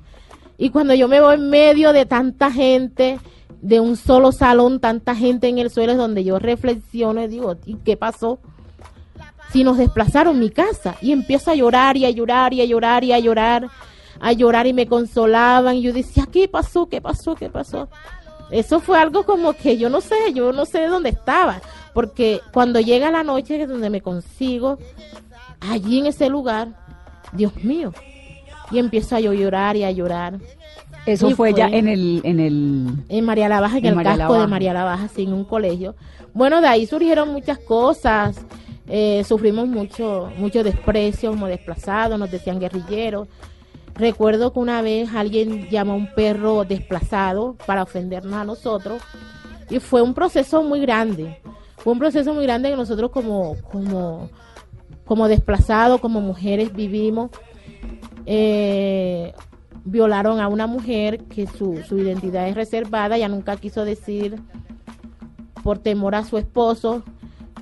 [0.58, 3.20] Y cuando yo me voy en medio de tanta gente,
[3.62, 7.56] de un solo salón, tanta gente en el suelo, es donde yo reflexiono y digo,
[7.66, 8.40] ¿y qué pasó?
[9.52, 10.96] Si nos desplazaron mi casa.
[11.02, 13.70] Y empiezo a llorar y a llorar y a llorar y a llorar,
[14.20, 15.76] a llorar y me consolaban.
[15.76, 16.88] Y yo decía, ¿qué pasó?
[16.88, 17.36] ¿Qué pasó?
[17.36, 17.88] ¿Qué pasó?
[18.52, 21.62] Eso fue algo como que yo no sé, yo no sé dónde estaba,
[21.94, 24.78] porque cuando llega la noche que es donde me consigo,
[25.62, 26.70] allí en ese lugar,
[27.32, 27.94] Dios mío,
[28.70, 30.40] y empiezo a llorar y a llorar.
[31.06, 32.88] Eso fue, ya en el, en el...
[33.10, 35.96] En María la Baja, en, el casco de María la Baja, sin un colegio.
[36.34, 38.40] Bueno, de ahí surgieron muchas cosas,
[38.88, 43.28] eh, sufrimos mucho, mucho desprecio como desplazados, nos decían guerrilleros,
[43.96, 49.02] Recuerdo que una vez alguien llamó a un perro desplazado para ofendernos a nosotros
[49.70, 51.42] y fue un proceso muy grande.
[51.78, 54.30] Fue un proceso muy grande que nosotros como, como,
[55.06, 57.32] como desplazados, como mujeres vivimos.
[58.26, 59.34] Eh,
[59.84, 64.40] violaron a una mujer que su, su identidad es reservada, ya nunca quiso decir
[65.64, 67.04] por temor a su esposo,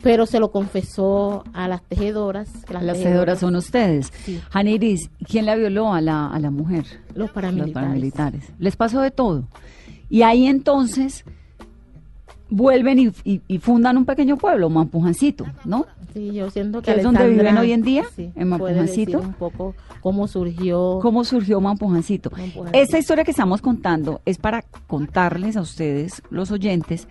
[0.01, 2.49] pero se lo confesó a las tejedoras.
[2.69, 4.11] las, tejedoras, son ustedes.
[4.51, 6.85] Janiris, ¿quién la violó a la, a la mujer?
[7.13, 7.73] Los paramilitares.
[7.73, 8.51] Los paramilitares.
[8.59, 9.43] Les pasó de todo.
[10.09, 11.23] Y ahí entonces
[12.49, 15.85] vuelven y, fundan un pequeño pueblo, Mampujancito, ¿no?
[16.13, 19.19] Sí, yo siento que, es donde viven hoy en día, en Mampujancito.
[19.19, 20.99] un poco cómo surgió.
[21.01, 22.31] Cómo surgió Mampujancito.
[22.73, 27.07] Esta historia que estamos contando es para contarles a ustedes, los oyentes,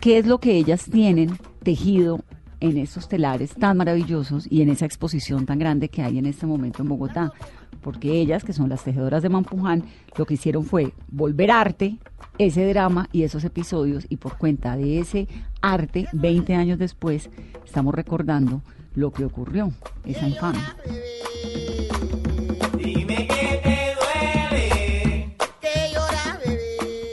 [0.00, 2.24] qué es lo que ellas tienen tejido
[2.60, 6.46] en esos telares tan maravillosos y en esa exposición tan grande que hay en este
[6.46, 7.32] momento en Bogotá.
[7.80, 9.84] Porque ellas, que son las tejedoras de Mampuján,
[10.16, 11.98] lo que hicieron fue volver arte
[12.38, 15.26] ese drama y esos episodios y por cuenta de ese
[15.60, 17.30] arte, 20 años después,
[17.64, 18.62] estamos recordando
[18.94, 19.72] lo que ocurrió,
[20.04, 20.76] esa infamia.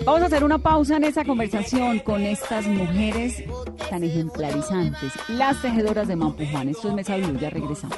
[0.05, 3.43] Vamos a hacer una pausa en esa conversación con estas mujeres
[3.89, 5.13] tan ejemplarizantes.
[5.29, 6.69] Las tejedoras de Mampuján.
[6.69, 7.97] Esto es Mesa Blue, ya regresamos.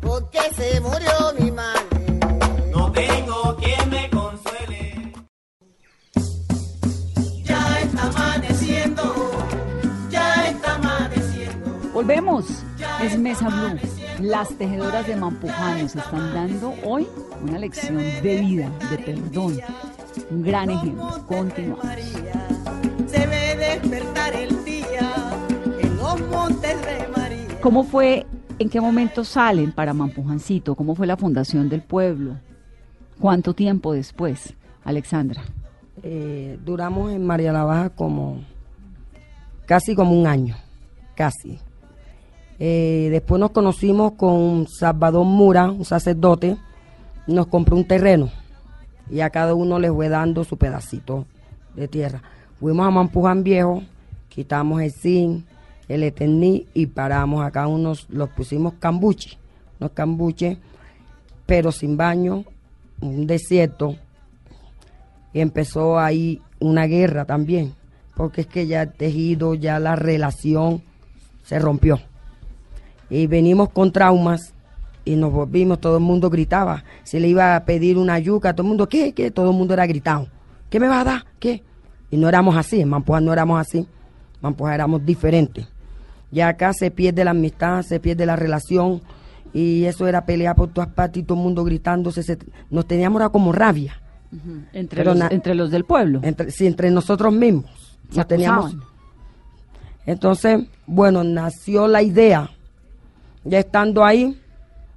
[0.00, 2.70] Porque se murió mi madre.
[2.70, 5.12] No tengo quien me consuele.
[7.44, 9.30] Ya está amaneciendo,
[10.10, 11.90] ya está amaneciendo.
[11.92, 12.46] Volvemos.
[13.02, 13.78] Es Mesa Blue.
[14.20, 17.08] Las tejedoras de Mampuján nos están dando hoy
[17.42, 19.58] una lección de vida, de perdón.
[20.30, 21.24] Un gran ejemplo.
[21.26, 21.86] Continuamos.
[27.60, 28.26] ¿Cómo fue,
[28.58, 30.74] en qué momento salen para Mampujancito?
[30.74, 32.36] ¿Cómo fue la fundación del pueblo?
[33.18, 35.42] ¿Cuánto tiempo después, Alexandra?
[36.02, 38.40] Eh, duramos en María la Baja como
[39.66, 40.56] casi como un año,
[41.14, 41.58] casi.
[42.58, 46.56] Eh, después nos conocimos con Salvador Mura, un sacerdote,
[47.26, 48.30] nos compró un terreno
[49.10, 51.26] y a cada uno le fue dando su pedacito
[51.74, 52.22] de tierra.
[52.58, 53.82] Fuimos a Mampuján Viejo,
[54.28, 55.44] quitamos el zinc,
[55.90, 59.36] el eterní y paramos acá unos, los pusimos cambuche,
[59.80, 60.56] unos cambuches,
[61.46, 62.44] pero sin baño,
[63.00, 63.96] un desierto,
[65.32, 67.74] y empezó ahí una guerra también,
[68.14, 70.80] porque es que ya el tejido, ya la relación
[71.42, 71.98] se rompió.
[73.08, 74.54] Y venimos con traumas
[75.04, 76.84] y nos volvimos, todo el mundo gritaba.
[77.02, 79.12] Se le iba a pedir una yuca, todo el mundo, ¿qué?
[79.12, 79.32] ¿Qué?
[79.32, 80.28] Todo el mundo era gritado.
[80.68, 81.24] ¿Qué me vas a dar?
[81.40, 81.64] ¿Qué?
[82.12, 83.88] Y no éramos así, en Mampuja no éramos así, en
[84.40, 85.66] Mampuja éramos diferentes.
[86.30, 89.00] Ya acá se pierde la amistad, se pierde la relación
[89.52, 92.22] y eso era pelear por todas partes y todo el mundo gritándose.
[92.22, 92.38] se-
[92.70, 94.00] nos teníamos como rabia.
[94.72, 96.20] Entre, Pero los, na- entre los del pueblo.
[96.22, 97.64] Entre, sí, entre nosotros mismos.
[98.10, 98.76] Se Nos teníamos,
[100.06, 102.50] entonces, bueno, nació la idea.
[103.44, 104.38] Ya estando ahí,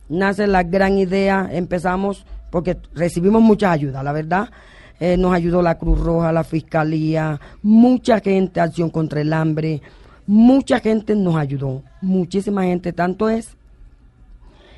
[0.09, 1.49] nace la gran idea.
[1.51, 4.49] Empezamos, porque recibimos mucha ayuda, la verdad.
[4.99, 9.81] Eh, nos ayudó la Cruz Roja, la Fiscalía, mucha gente, Acción contra el Hambre.
[10.25, 12.93] Mucha gente nos ayudó, muchísima gente.
[12.93, 13.55] Tanto es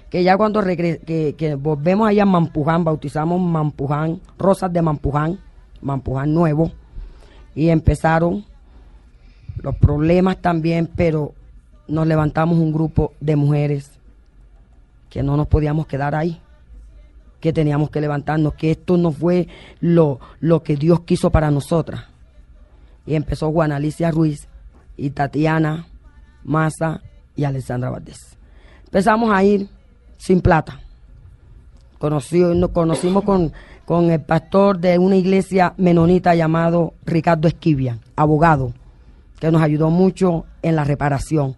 [0.10, 1.00] que ya cuando regre-
[1.36, 5.40] que, volvemos allá a Mampuján, bautizamos Mampuján, Rosas de Mampuján,
[5.82, 6.72] Mampuján Nuevo,
[7.54, 8.46] y empezaron
[9.62, 11.34] los problemas también, pero
[11.88, 13.92] nos levantamos un grupo de mujeres
[15.10, 16.42] que no nos podíamos quedar ahí,
[17.40, 19.48] que teníamos que levantarnos, que esto no fue
[19.80, 22.06] lo, lo que Dios quiso para nosotras.
[23.06, 24.48] Y empezó Juan Alicia Ruiz
[24.98, 25.88] y Tatiana
[26.44, 27.02] Maza
[27.36, 28.38] y Alexandra Valdés.
[28.86, 29.68] Empezamos a ir
[30.18, 30.80] sin plata.
[32.00, 33.52] Conoció- nos conocimos con,
[33.86, 38.74] con el pastor de una iglesia menonita llamado Ricardo Esquivia, abogado,
[39.40, 41.56] que nos ayudó mucho en la reparación.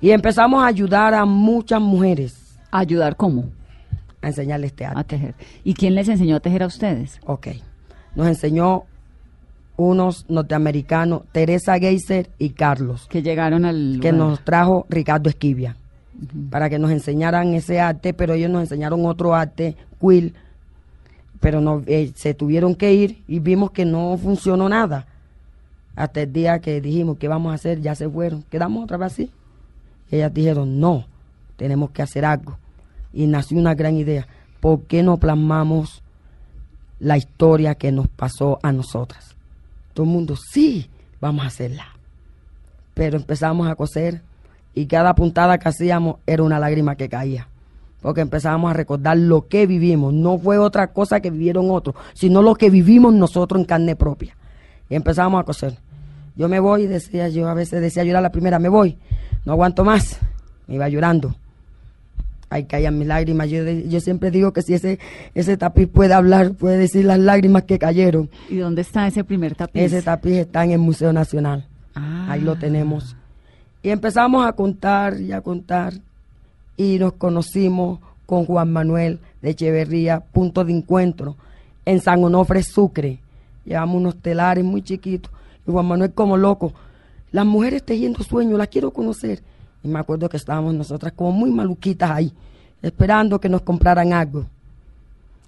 [0.00, 3.44] Y empezamos a ayudar a muchas mujeres ¿A ayudar cómo?
[4.20, 4.98] a enseñarles teatro.
[4.98, 5.34] A tejer.
[5.64, 7.20] ¿Y quién les enseñó a tejer a ustedes?
[7.24, 7.48] Ok.
[8.16, 8.82] Nos enseñó
[9.76, 14.28] unos norteamericanos, Teresa Geiser y Carlos, Que llegaron al que lugar.
[14.28, 15.76] nos trajo Ricardo Esquivia,
[16.50, 20.34] para que nos enseñaran ese arte, pero ellos nos enseñaron otro arte, quill,
[21.40, 25.06] pero no, eh, se tuvieron que ir y vimos que no funcionó nada.
[25.94, 27.80] Hasta el día que dijimos, ¿qué vamos a hacer?
[27.80, 28.42] Ya se fueron.
[28.50, 29.30] ¿Quedamos otra vez así?
[30.10, 31.06] Y ellas dijeron, no,
[31.56, 32.58] tenemos que hacer algo.
[33.12, 34.26] Y nació una gran idea.
[34.60, 36.02] ¿Por qué no plasmamos
[36.98, 39.35] la historia que nos pasó a nosotras?
[39.96, 40.90] Todo el mundo, sí,
[41.22, 41.86] vamos a hacerla.
[42.92, 44.20] Pero empezamos a coser
[44.74, 47.48] y cada puntada que hacíamos era una lágrima que caía.
[48.02, 50.12] Porque empezábamos a recordar lo que vivimos.
[50.12, 54.36] No fue otra cosa que vivieron otros, sino lo que vivimos nosotros en carne propia.
[54.90, 55.78] Y empezamos a coser.
[56.36, 58.98] Yo me voy, decía yo, a veces decía yo la primera, me voy,
[59.46, 60.18] no aguanto más.
[60.66, 61.36] Me iba llorando.
[62.48, 63.50] Ahí caían mis lágrimas.
[63.50, 64.98] Yo, yo siempre digo que si ese,
[65.34, 68.30] ese tapiz puede hablar, puede decir las lágrimas que cayeron.
[68.48, 69.82] ¿Y dónde está ese primer tapiz?
[69.82, 71.66] Ese tapiz está en el Museo Nacional.
[71.94, 72.28] Ah.
[72.30, 73.16] Ahí lo tenemos.
[73.82, 75.94] Y empezamos a contar y a contar.
[76.76, 81.36] Y nos conocimos con Juan Manuel de Echeverría, punto de encuentro,
[81.84, 83.18] en San Onofre, Sucre.
[83.64, 85.32] Llevamos unos telares muy chiquitos.
[85.66, 86.72] Y Juan Manuel como loco.
[87.32, 89.42] Las mujeres tejiendo sueños, las quiero conocer.
[89.86, 92.32] Y me acuerdo que estábamos nosotras como muy maluquitas ahí,
[92.82, 94.44] esperando que nos compraran algo.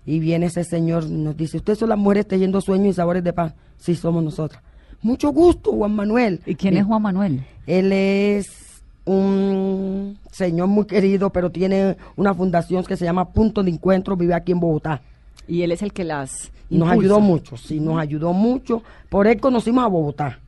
[0.07, 3.25] Y viene ese señor y nos dice, ¿ustedes son las mujeres tejiendo sueños y sabores
[3.25, 3.53] de pan?
[3.79, 4.63] Sí, somos nosotras.
[5.03, 6.41] Mucho gusto, Juan Manuel.
[6.47, 7.45] ¿Y quién es Juan Manuel?
[7.67, 13.73] Él es un señor muy querido, pero tiene una fundación que se llama Punto de
[13.73, 15.03] Encuentro, vive aquí en Bogotá.
[15.49, 18.85] Y él es el que las Y nos ayudó mucho, sí, nos ayudó mucho.
[19.09, 20.39] Por él conocimos a Bogotá.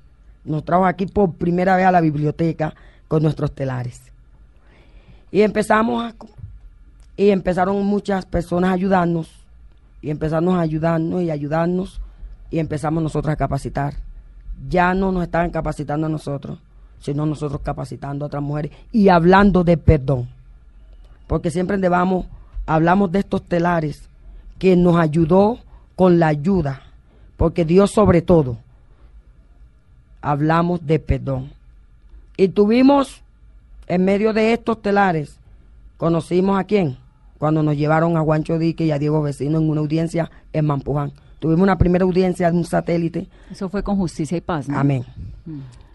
[0.45, 2.73] Nos trajo aquí por primera vez a la biblioteca
[3.11, 4.01] con nuestros telares.
[5.33, 6.15] Y empezamos
[7.17, 9.29] y empezaron muchas personas a ayudarnos,
[10.01, 12.01] y empezamos a ayudarnos y ayudarnos,
[12.53, 13.95] y empezamos nosotros a capacitar.
[14.69, 16.61] Ya no nos estaban capacitando a nosotros,
[17.01, 20.29] sino nosotros capacitando a otras mujeres y hablando de perdón.
[21.27, 22.27] Porque siempre vamos,
[22.65, 24.09] hablamos de estos telares
[24.61, 25.59] que nos ayudó
[25.97, 26.83] con la ayuda,
[27.37, 28.59] porque Dios sobre todo,
[30.23, 31.60] hablamos de perdón.
[32.41, 33.21] Y tuvimos,
[33.87, 35.37] en medio de estos telares,
[35.99, 36.97] conocimos a quién,
[37.39, 41.13] cuando nos llevaron a Juancho Dique y a Diego Vecino en una audiencia en Mampuján.
[41.39, 43.29] Tuvimos una primera audiencia de un satélite.
[43.51, 44.79] Eso fue con justicia y paz, ¿no?
[44.79, 45.05] Amén.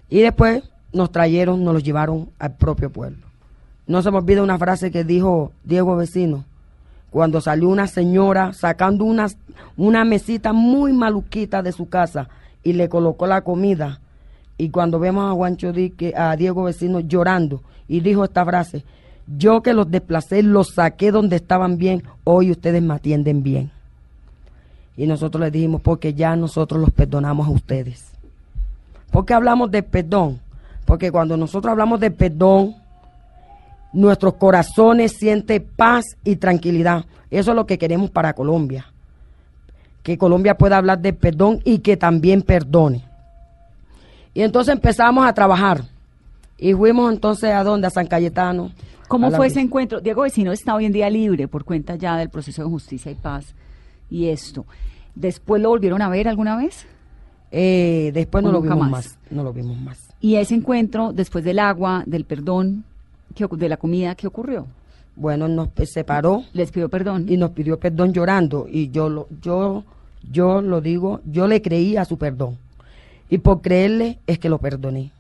[0.08, 0.62] Y después
[0.93, 3.25] nos trajeron, nos los llevaron al propio pueblo.
[3.88, 6.45] No se me olvida una frase que dijo Diego Vecino,
[7.10, 9.29] cuando salió una señora sacando una,
[9.77, 12.29] una mesita muy maluquita de su casa
[12.62, 13.99] y le colocó la comida.
[14.58, 18.84] Y cuando vemos a Juancho Dique, a Diego Vecino llorando, y dijo esta frase,
[19.28, 23.72] yo que los desplacé, los saqué donde estaban bien, hoy ustedes me atienden bien.
[24.98, 28.06] Y nosotros les dijimos, porque ya nosotros los perdonamos a ustedes.
[29.12, 30.39] ¿Por qué hablamos de perdón?
[30.86, 32.76] Porque cuando nosotros hablamos de perdón,
[33.91, 37.06] nuestros corazones sienten paz y tranquilidad.
[37.32, 38.86] Eso es lo que queremos para Colombia.
[40.04, 43.04] Que Colombia pueda hablar de perdón y que también perdone.
[44.36, 45.82] Y entonces empezamos a trabajar.
[46.60, 47.88] Y fuimos entonces a dónde?
[47.88, 48.71] A San Cayetano.
[49.08, 50.00] ¿Cómo fue ese encuentro?
[50.02, 53.15] Diego Vecino está hoy en día libre por cuenta ya del proceso de justicia y
[53.15, 53.56] paz
[54.10, 54.65] y esto.
[55.15, 56.86] ¿Después lo volvieron a ver alguna vez?
[57.52, 58.89] Eh, después no ¿O lo vimos más?
[58.91, 59.19] más.
[59.30, 60.10] No lo vimos más.
[60.19, 62.84] Y ese encuentro, después del agua, del perdón,
[63.36, 64.65] ¿qué ocu- de la comida, ¿qué ocurrió?
[65.15, 67.28] Bueno, nos pe- separó Les pidió perdón.
[67.30, 68.67] y nos pidió perdón llorando.
[68.69, 69.84] Y yo lo, yo,
[70.30, 72.58] yo lo digo, yo le creí a su perdón.
[73.29, 75.11] Y por creerle es que lo perdoné.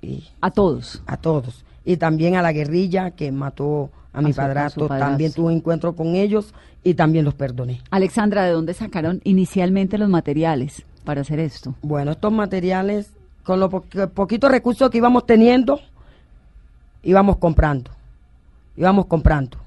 [0.00, 1.02] Y A todos.
[1.06, 1.64] a todos.
[1.84, 4.88] Y también a la guerrilla que mató a, A mi su- a padrastro.
[4.88, 7.80] También tuve encuentro con ellos y también los perdoné.
[7.90, 11.74] Alexandra, ¿de dónde sacaron inicialmente los materiales para hacer esto?
[11.82, 13.10] Bueno, estos materiales,
[13.44, 15.80] con los po- poquitos recursos que íbamos teniendo,
[17.02, 17.90] íbamos comprando.
[18.76, 19.58] Íbamos comprando.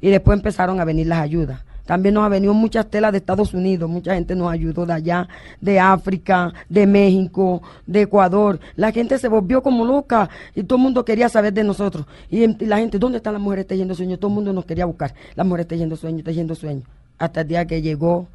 [0.00, 1.60] Y después empezaron a venir las ayudas.
[1.86, 5.28] También nos ha venido muchas telas de Estados Unidos, mucha gente nos ayudó de allá,
[5.60, 8.60] de África, de México, de Ecuador.
[8.76, 12.06] La gente se volvió como loca y todo el mundo quería saber de nosotros.
[12.30, 14.20] Y, en- y la gente, ¿dónde están las mujeres tejiendo sueños?
[14.20, 15.14] Todo el mundo nos quería buscar.
[15.34, 16.84] Las mujeres tejiendo sueños, tejiendo sueños.
[17.18, 18.26] Hasta el día que llegó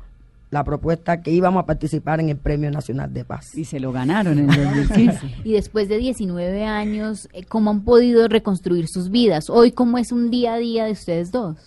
[0.49, 3.53] la propuesta que íbamos a participar en el Premio Nacional de Paz.
[3.57, 5.19] Y se lo ganaron en el 2015.
[5.43, 9.49] Y después de 19 años, eh, ¿cómo han podido reconstruir sus vidas?
[9.49, 11.57] Hoy, ¿cómo es un día a día de ustedes dos?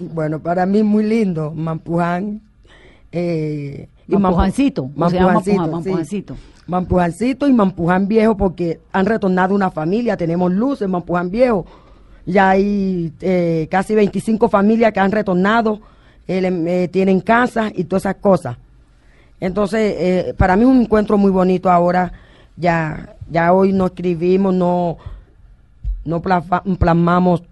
[0.00, 2.40] Bueno, para mí muy lindo, Mampuján.
[3.10, 4.20] Eh, y Mampu-
[4.96, 6.42] Mampujancito, Mampujancito, sí.
[6.66, 7.48] Mampujancito.
[7.48, 11.66] Y Mampuján Viejo porque han retornado una familia, tenemos luz en Mampuján Viejo.
[12.24, 15.80] Ya hay eh, casi 25 familias que han retornado,
[16.28, 18.56] eh, le- eh, tienen casa y todas esas cosas.
[19.40, 22.12] Entonces, eh, para mí es un encuentro muy bonito ahora.
[22.56, 24.98] Ya, ya hoy no escribimos, no,
[26.04, 27.42] no plasma- plasmamos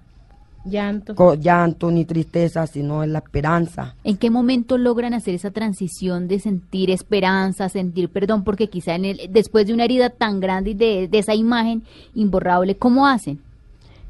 [0.65, 1.15] Llanto.
[1.15, 3.95] co- llanto ni tristeza, sino en la esperanza.
[4.05, 8.45] ¿En qué momento logran hacer esa transición de sentir esperanza, sentir perdón?
[8.45, 11.83] Porque quizá en el, después de una herida tan grande y de, de esa imagen
[12.15, 13.41] imborrable, ¿cómo hacen?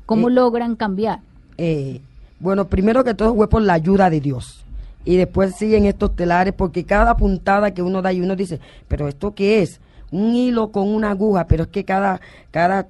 [0.06, 1.20] ¿Cómo Eh, logran cambiar?
[1.56, 2.00] Eh,
[2.40, 4.64] bueno, primero que todo fue por la ayuda de Dios.
[5.04, 8.58] Y después siguen estos telares, porque cada puntada que uno da y uno dice,
[8.88, 9.80] pero ¿esto qué es?
[10.10, 12.88] Un hilo con una aguja, pero es que cada, cada,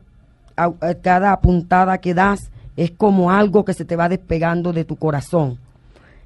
[0.57, 2.51] eh, cada puntada que das
[2.83, 5.59] es como algo que se te va despegando de tu corazón.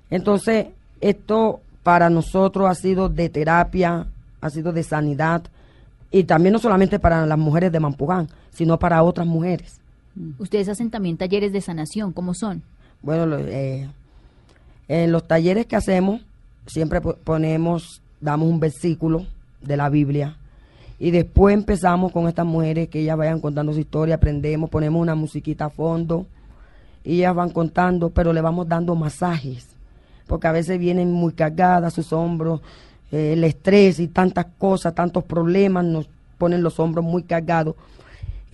[0.08, 0.66] Entonces,
[1.00, 4.06] esto para nosotros ha sido de terapia,
[4.40, 5.42] ha sido de sanidad,
[6.12, 9.80] y también no solamente para las mujeres de Mampugán, sino para otras mujeres.
[10.38, 12.62] Ustedes hacen también talleres de sanación, ¿cómo son?
[13.02, 13.88] Bueno, eh,
[14.86, 16.20] en los talleres que hacemos,
[16.66, 19.26] siempre po- ponemos, damos un versículo
[19.60, 20.36] de la Biblia
[21.00, 25.16] y después empezamos con estas mujeres que ellas vayan contando su historia, aprendemos, ponemos una
[25.16, 26.26] musiquita a fondo
[27.04, 29.68] y ellas van contando, pero le vamos dando masajes,
[30.26, 32.60] porque a veces vienen muy cargadas sus hombros,
[33.12, 37.74] eh, el estrés y tantas cosas, tantos problemas nos ponen los hombros muy cargados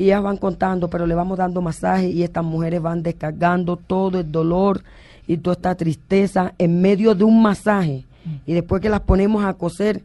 [0.00, 4.20] y ellas van contando, pero le vamos dando masajes y estas mujeres van descargando todo
[4.20, 4.82] el dolor
[5.26, 8.04] y toda esta tristeza en medio de un masaje.
[8.46, 10.02] Y después que las ponemos a coser,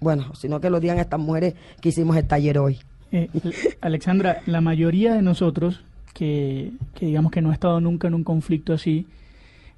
[0.00, 2.80] bueno, sino que lo digan estas mujeres que hicimos el taller hoy.
[3.12, 3.28] Eh,
[3.80, 8.24] Alexandra, la mayoría de nosotros que, que digamos que no ha estado nunca en un
[8.24, 9.06] conflicto así,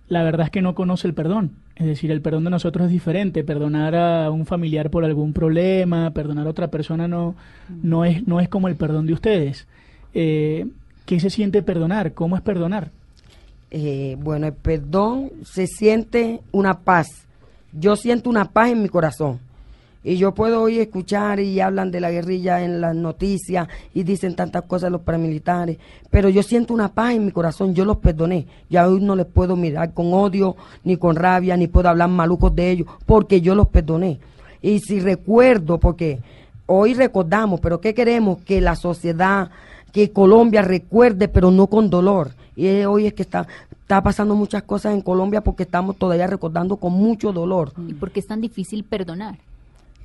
[0.08, 1.52] la verdad es que no conoce el perdón.
[1.76, 3.42] Es decir, el perdón de nosotros es diferente.
[3.42, 7.34] Perdonar a un familiar por algún problema, perdonar a otra persona no,
[7.82, 9.66] no, es, no es como el perdón de ustedes.
[10.12, 10.66] Eh,
[11.04, 12.12] ¿Qué se siente perdonar?
[12.12, 12.90] ¿Cómo es perdonar?
[13.70, 17.08] Eh, bueno, el perdón se siente una paz.
[17.72, 19.40] Yo siento una paz en mi corazón.
[20.06, 24.36] Y yo puedo hoy escuchar y hablan de la guerrilla en las noticias y dicen
[24.36, 25.78] tantas cosas los paramilitares,
[26.10, 28.46] pero yo siento una paz en mi corazón, yo los perdoné.
[28.68, 32.54] Ya hoy no les puedo mirar con odio, ni con rabia, ni puedo hablar malucos
[32.54, 34.18] de ellos, porque yo los perdoné.
[34.60, 36.18] Y si recuerdo, porque
[36.66, 38.42] hoy recordamos, pero ¿qué queremos?
[38.42, 39.50] Que la sociedad,
[39.90, 42.32] que Colombia recuerde, pero no con dolor.
[42.56, 43.46] Y hoy es que está,
[43.80, 47.72] está pasando muchas cosas en Colombia porque estamos todavía recordando con mucho dolor.
[47.88, 49.38] ¿Y por qué es tan difícil perdonar?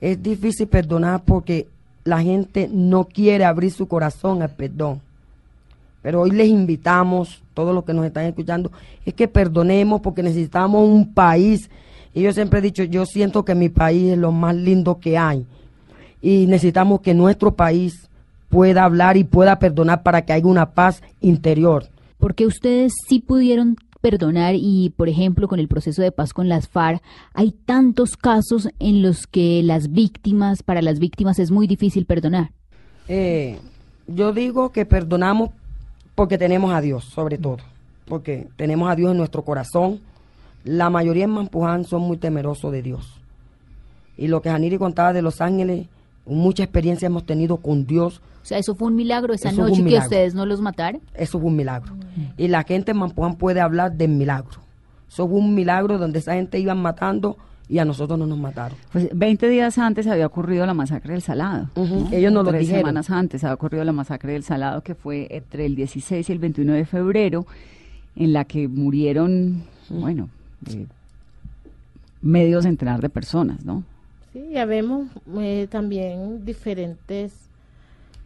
[0.01, 1.67] Es difícil perdonar porque
[2.03, 5.01] la gente no quiere abrir su corazón al perdón.
[6.01, 8.71] Pero hoy les invitamos, todos los que nos están escuchando,
[9.05, 11.69] es que perdonemos porque necesitamos un país.
[12.13, 15.17] Y yo siempre he dicho, yo siento que mi país es lo más lindo que
[15.17, 15.45] hay.
[16.21, 18.09] Y necesitamos que nuestro país
[18.49, 21.85] pueda hablar y pueda perdonar para que haya una paz interior.
[22.17, 26.67] Porque ustedes sí pudieron perdonar y, por ejemplo, con el proceso de paz con las
[26.67, 27.01] FARC,
[27.33, 32.51] hay tantos casos en los que las víctimas, para las víctimas es muy difícil perdonar.
[33.07, 33.57] Eh,
[34.07, 35.49] yo digo que perdonamos
[36.15, 37.57] porque tenemos a Dios, sobre todo,
[38.05, 39.99] porque tenemos a Dios en nuestro corazón.
[40.63, 43.19] La mayoría en Mampuján son muy temerosos de Dios.
[44.17, 45.87] Y lo que Janiri contaba de Los Ángeles,
[46.35, 48.21] mucha experiencia hemos tenido con Dios.
[48.41, 50.05] O sea, eso fue un milagro esa Eso noche que milagro.
[50.05, 51.01] ustedes no los mataron.
[51.13, 51.93] Eso fue un milagro.
[52.37, 54.59] Y la gente en Mampuján puede hablar del milagro.
[55.09, 58.77] Eso fue un milagro donde esa gente iban matando y a nosotros no nos mataron.
[58.91, 61.69] Pues 20 días antes había ocurrido la masacre del Salado.
[62.11, 62.81] Ellos nos lo Tres dijeron.
[62.81, 66.39] semanas antes había ocurrido la masacre del Salado, que fue entre el 16 y el
[66.39, 67.45] 21 de febrero,
[68.15, 70.29] en la que murieron, bueno,
[70.67, 70.87] eh,
[72.21, 73.83] medio centenar de personas, ¿no?
[74.31, 75.07] Sí, ya vemos
[75.39, 77.33] eh, también diferentes,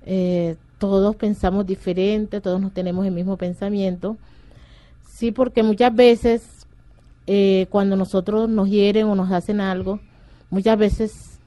[0.06, 4.18] eh, todos pensamos diferente, todos no tenemos el mismo pensamiento.
[5.08, 6.68] Sí, porque muchas veces
[7.26, 10.02] eh, cuando nosotros nos hieren o nos hacen algo,
[10.50, 11.40] muchas veces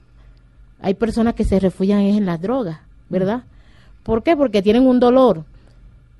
[0.81, 2.79] hay personas que se refugian en las drogas,
[3.09, 3.43] ¿verdad?
[4.01, 4.35] ¿Por qué?
[4.35, 5.43] Porque tienen un dolor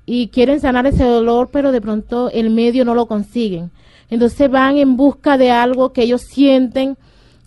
[0.06, 3.72] y quieren sanar ese dolor, pero de pronto el medio no lo consiguen.
[4.10, 6.96] Entonces van en busca de algo que ellos sienten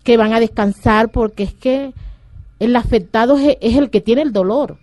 [0.03, 1.93] que van a descansar porque es que
[2.59, 4.77] el afectado es, es el que tiene el dolor.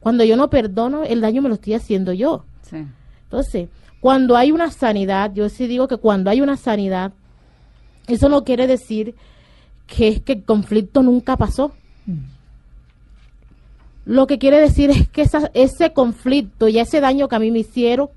[0.00, 2.44] Cuando yo no perdono, el daño me lo estoy haciendo yo.
[2.62, 2.84] Sí.
[3.24, 3.68] Entonces,
[4.00, 7.12] cuando hay una sanidad, yo sí digo que cuando hay una sanidad,
[8.06, 9.14] eso no quiere decir
[9.86, 11.72] que es que el conflicto nunca pasó.
[14.06, 17.50] Lo que quiere decir es que esa- ese conflicto y ese daño que a mí
[17.50, 18.08] me hicieron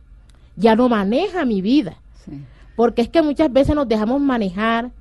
[0.55, 1.97] ya no maneja mi vida.
[2.25, 2.31] Sí.
[2.75, 4.91] Porque es que muchas veces nos dejamos manejar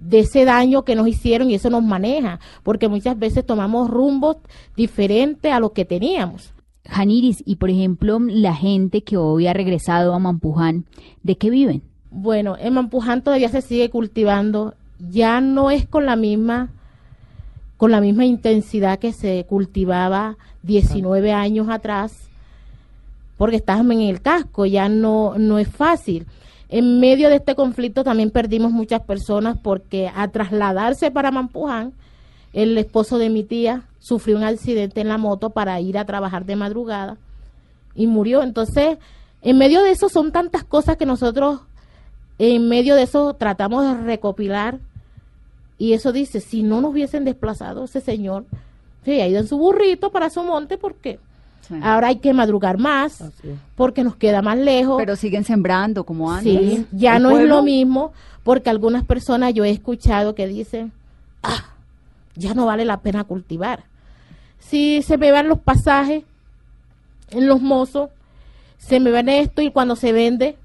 [0.00, 2.40] de ese daño que nos hicieron y eso nos maneja.
[2.62, 4.36] Porque muchas veces tomamos rumbos
[4.76, 6.52] diferentes a los que teníamos.
[6.88, 10.86] Janiris, y por ejemplo, la gente que hoy ha regresado a Mampuján,
[11.22, 11.82] ¿de qué viven?
[12.10, 16.70] Bueno, en Mampuján todavía se sigue cultivando, ya no es con la misma
[17.76, 22.28] con la misma intensidad que se cultivaba 19 años atrás,
[23.36, 26.26] porque estábamos en el casco, ya no no es fácil.
[26.68, 31.94] En medio de este conflicto también perdimos muchas personas porque a trasladarse para Mampuján,
[32.52, 36.44] el esposo de mi tía sufrió un accidente en la moto para ir a trabajar
[36.44, 37.16] de madrugada
[37.94, 38.42] y murió.
[38.42, 38.98] Entonces,
[39.42, 41.60] en medio de eso son tantas cosas que nosotros,
[42.38, 44.78] en medio de eso, tratamos de recopilar.
[45.78, 48.44] Y eso dice, si no nos hubiesen desplazado ese señor,
[49.04, 51.18] se ha ido en su burrito para su monte porque
[51.68, 51.74] sí.
[51.82, 53.24] ahora hay que madrugar más,
[53.76, 54.96] porque nos queda más lejos.
[54.98, 56.58] Pero siguen sembrando como antes.
[56.58, 58.12] Sí, ya ¿El no es lo mismo,
[58.42, 60.92] porque algunas personas yo he escuchado que dicen,
[61.42, 61.74] ah,
[62.34, 63.84] ya no vale la pena cultivar.
[64.58, 66.24] Si se me van los pasajes
[67.30, 68.10] en los mozos,
[68.78, 70.56] se me van esto y cuando se vende,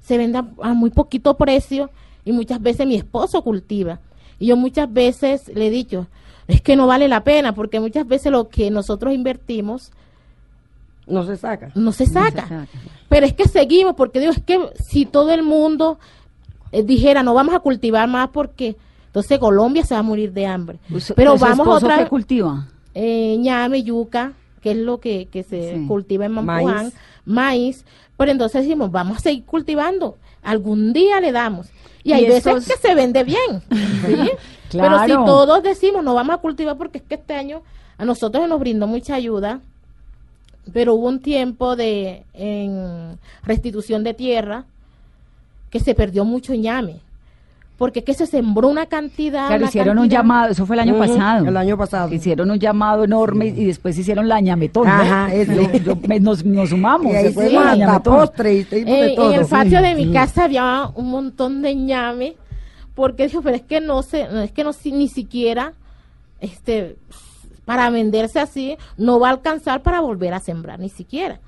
[0.00, 1.90] se vende a muy poquito precio
[2.24, 4.00] y muchas veces mi esposo cultiva.
[4.38, 6.06] Y yo muchas veces le he dicho,
[6.48, 9.92] es que no vale la pena, porque muchas veces lo que nosotros invertimos
[11.06, 11.66] No se saca.
[11.74, 12.66] no se No se saca.
[13.08, 15.98] Pero es que seguimos, porque digo, es que si todo el mundo
[16.70, 18.76] eh, dijera, no vamos a cultivar más porque
[19.06, 20.78] entonces Colombia se va a morir de hambre.
[20.90, 22.68] Us- Pero ¿su vamos otra qué cultiva?
[22.94, 24.32] eh, ñame, yuca,
[24.62, 25.86] que es lo que, que se Sí.
[25.86, 26.94] cultiva en Mampuán, Maíz.
[27.26, 27.84] maíz.
[28.16, 30.16] Pero entonces decimos, vamos a seguir cultivando.
[30.42, 31.68] Algún día le damos.
[32.04, 33.62] Y Y hay veces que se vende bien.
[34.06, 34.30] ¿sí?
[34.72, 37.62] Pero si todos decimos, no vamos a cultivar porque es que este año
[37.98, 39.60] a nosotros se nos brindó mucha ayuda.
[40.72, 44.64] Pero hubo un tiempo de en restitución de tierra
[45.70, 46.96] que se perdió mucho ñame.
[47.78, 49.48] Porque es que se sembró una cantidad.
[49.48, 51.48] Claro, una hicieron un llamado, eso fue el año pasado.
[51.48, 52.14] el año pasado.
[52.14, 54.86] Hicieron un llamado enorme y después hicieron la ñametón.
[54.86, 54.92] ¿no?
[54.92, 55.52] Ajá, eso.
[55.52, 57.12] Yo- yo- me- nos, nos sumamos.
[57.12, 58.14] Y ahí se la ñametón.
[58.18, 59.32] postre y Eh, todo.
[59.32, 60.12] en el patio de mi Sí.
[60.12, 62.36] casa había un montón de ñame
[62.94, 65.72] porque dijo pero es que no sé no, es que no si- ni siquiera
[66.40, 66.96] este,
[67.64, 71.40] para venderse así, no va a alcanzar para volver a sembrar ni siquiera.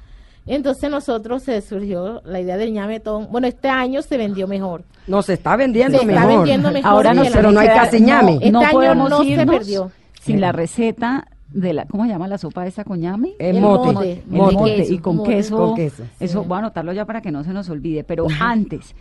[0.46, 3.28] Entonces nosotros se surgió la idea del ñametón.
[3.30, 4.84] Bueno, este año se vendió mejor.
[5.06, 6.36] No, se está vendiendo Se está mejor.
[6.38, 8.34] vendiendo mejor Ahora no, pero no hay casi ñame.
[8.34, 9.90] Este no año podemos no se perdió.
[10.20, 13.32] sin la receta de la, ¿cómo se llama la sopa esa con ñame?
[13.38, 13.92] El El mote.
[13.92, 14.12] mote.
[14.12, 14.54] El mote.
[14.56, 15.30] mote, queso, y con mote.
[15.30, 15.56] queso.
[15.56, 16.48] Con queso, Eso, sí.
[16.48, 18.04] voy a anotarlo ya para que no se nos olvide.
[18.04, 18.94] Pero antes,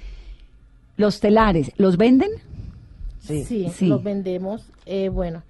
[0.96, 2.30] los telares, ¿los venden?
[3.20, 3.44] Sí.
[3.44, 3.88] Sí, Sí.
[3.88, 4.66] los vendemos.
[4.86, 5.44] Eh, bueno,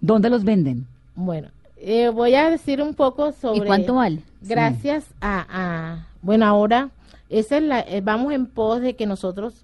[0.00, 0.86] ¿Dónde los venden?
[1.16, 1.48] Bueno,
[1.78, 3.58] eh, voy a decir un poco sobre...
[3.58, 4.20] ¿Y cuánto vale?
[4.42, 6.90] Gracias a, a- bueno, ahora
[7.28, 9.54] esa es la, eh, vamos en pos de que nosotros,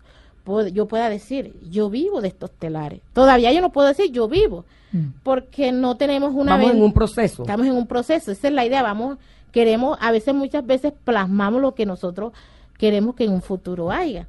[0.73, 3.01] yo pueda decir, yo vivo de estos telares.
[3.13, 4.65] Todavía yo no puedo decir yo vivo,
[5.23, 6.57] porque no tenemos una...
[6.57, 7.43] Ven- en un proceso.
[7.43, 9.19] Estamos en un proceso, esa es la idea, vamos,
[9.53, 12.33] queremos, a veces muchas veces plasmamos lo que nosotros
[12.79, 14.27] queremos que en un futuro haya.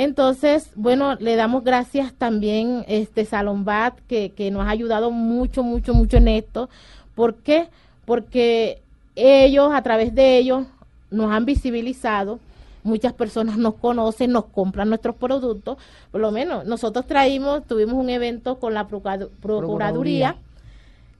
[0.00, 5.92] Entonces, bueno, le damos gracias también este Salombat que, que nos ha ayudado mucho, mucho,
[5.92, 6.68] mucho en esto.
[7.16, 7.68] ¿Por qué?
[8.04, 8.80] Porque
[9.16, 10.66] ellos, a través de ellos,
[11.10, 12.38] nos han visibilizado.
[12.84, 15.78] Muchas personas nos conocen, nos compran nuestros productos.
[16.12, 20.36] Por lo menos, nosotros traímos, tuvimos un evento con la Procuradu- Procuraduría,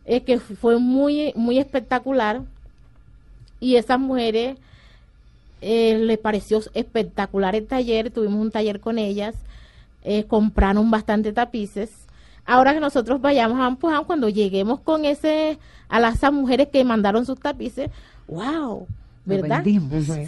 [0.05, 2.43] eh, que fue muy, muy espectacular.
[3.59, 4.57] Y esas mujeres
[5.61, 9.35] eh, les pareció espectacular el taller, tuvimos un taller con ellas,
[10.05, 11.91] eh, compraron bastante tapices.
[12.45, 17.27] Ahora que nosotros vayamos a Ampuján, cuando lleguemos con ese, a las mujeres que mandaron
[17.27, 17.91] sus tapices,
[18.27, 18.87] wow,
[19.29, 19.63] ¿verdad?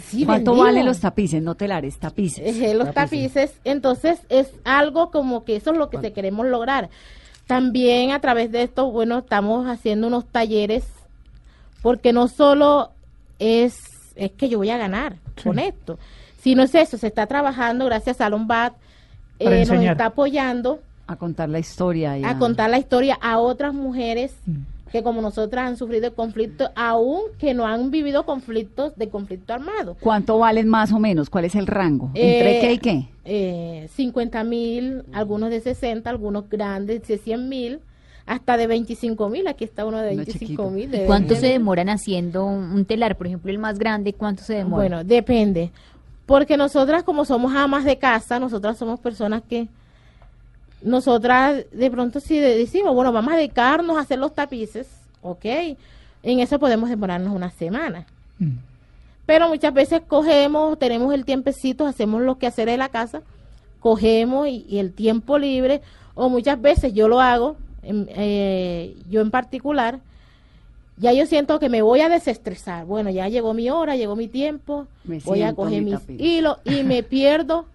[0.03, 1.41] Sí, ¿Cuánto valen los tapices?
[1.41, 2.55] No telares, tapices.
[2.61, 3.53] Eh, los tapices.
[3.63, 6.89] Entonces es algo como que eso es lo que te queremos lograr.
[7.47, 10.85] También a través de esto, bueno, estamos haciendo unos talleres
[11.81, 12.91] porque no solo
[13.39, 13.75] es,
[14.15, 15.97] es que yo voy a ganar con esto,
[16.41, 18.73] sino es eso, se está trabajando gracias a Lombat,
[19.39, 22.17] eh, nos está apoyando A contar la historia.
[22.17, 24.33] y a contar la historia a otras mujeres
[24.91, 29.53] que como nosotras han sufrido el conflicto, aún que no han vivido conflictos de conflicto
[29.53, 29.95] armado.
[30.01, 31.29] ¿Cuánto valen más o menos?
[31.29, 32.11] ¿Cuál es el rango?
[32.13, 33.07] ¿Entre Eh, qué y qué?
[33.23, 37.79] eh, 50 mil, algunos de 60, algunos grandes de 100 mil,
[38.25, 39.47] hasta de 25 mil.
[39.47, 40.69] Aquí está uno de Uno 25 chiquito.
[40.69, 40.83] mil.
[40.93, 41.47] ¿Y de cuánto 20.
[41.47, 43.17] se demoran haciendo un, telar?
[43.17, 44.75] Por ejemplo, el más grande, ¿cuánto se demora?
[44.83, 45.71] Bueno, depende.
[46.25, 49.67] Porque nosotras, como somos amas de casa, nosotras somos personas que.
[50.81, 54.87] Nosotras, de pronto, si de- decimos, bueno, vamos a dedicarnos a hacer los tapices,
[55.21, 55.45] ok.
[56.23, 58.05] En eso podemos demorarnos una semana.
[58.39, 58.53] Mm.
[59.27, 63.21] Pero muchas veces cogemos, tenemos el tiempecito, hacemos lo que hacer en la casa,
[63.79, 65.81] cogemos y, y el tiempo libre,
[66.15, 69.99] o muchas veces yo lo hago, eh, yo en particular,
[70.97, 72.85] ya yo siento que me voy a desestresar.
[72.85, 76.57] Bueno, ya llegó mi hora, llegó mi tiempo, Me voy a coger mi mis hilos
[76.63, 77.65] y me pierdo,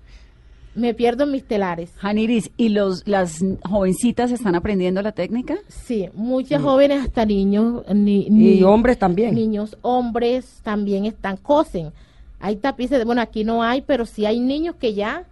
[0.75, 1.91] me pierdo en mis telares.
[1.97, 5.57] Janiris, ¿y los, las jovencitas están aprendiendo la técnica?
[5.69, 9.35] Sí, muchas jóvenes, hasta niños, ni, Y ni- hombres también.
[9.35, 11.93] niños, hombres también están, cosen.
[12.39, 15.25] Hay tapices, de- bueno, aquí no hay, pero sí hay niños que ya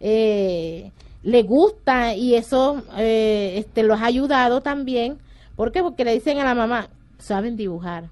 [0.00, 0.90] eh,
[1.28, 5.18] le gusta y eso eh, este, los ha ayudado también.
[5.56, 5.82] ¿Por qué?
[5.82, 8.04] Porque le dicen a la mamá, saben dibujar.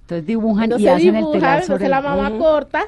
[0.00, 2.86] Entonces dibujan Entonces y hacen el entonces la mamá corta.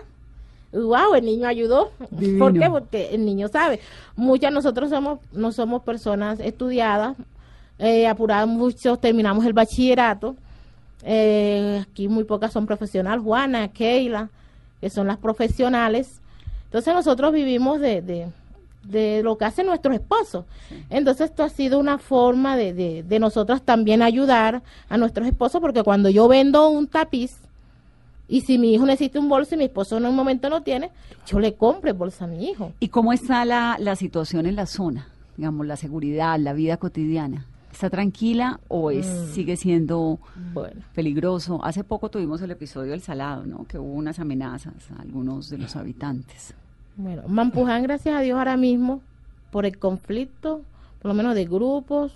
[0.72, 1.92] Wow, el niño ayudó.
[2.10, 2.44] Divino.
[2.44, 2.68] ¿Por qué?
[2.68, 3.78] Porque el niño sabe.
[4.16, 7.16] Muchas nosotros somos no somos personas estudiadas,
[7.78, 10.34] eh, apuradas, muchos terminamos el bachillerato.
[11.04, 14.30] Eh, aquí muy pocas son profesionales, Juana, Keila,
[14.80, 16.20] que son las profesionales.
[16.64, 18.26] Entonces nosotros vivimos de, de,
[18.90, 20.44] de lo que hacen nuestros esposos.
[20.90, 25.60] Entonces esto ha sido una forma de, de, de nosotras también ayudar a nuestros esposos,
[25.60, 27.36] porque cuando yo vendo un tapiz,
[28.30, 30.90] y si mi hijo necesita un bolso y mi esposo en un momento no tiene,
[31.26, 32.72] yo le compro el bolso a mi hijo.
[32.78, 35.08] ¿Y cómo está la, la situación en la zona?
[35.36, 37.46] Digamos, la seguridad, la vida cotidiana.
[37.72, 39.32] ¿Está tranquila o es, Mm.
[39.34, 40.18] sigue siendo
[40.52, 41.64] Bueno, peligroso?
[41.64, 43.64] Hace poco tuvimos el episodio del Salado, ¿no?
[43.66, 46.54] Que hubo unas amenazas a algunos de los habitantes.
[46.98, 49.00] Bueno, Mampuján, gracias a Dios ahora mismo,
[49.50, 50.60] por el conflicto,
[51.00, 52.12] por lo menos de grupos,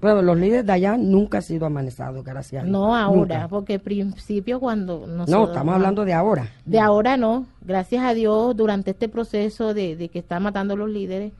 [0.00, 2.72] Bueno, los líderes de allá nunca han sido amenazados, gracias a Dios.
[2.72, 3.48] no ahora, Nunca.
[3.48, 5.06] porque al principio cuando.
[5.06, 6.48] No, estamos hablando de ahora.
[6.64, 10.88] De ahora no, gracias a Dios, durante este proceso de, de que están matando los
[10.88, 11.32] líderes,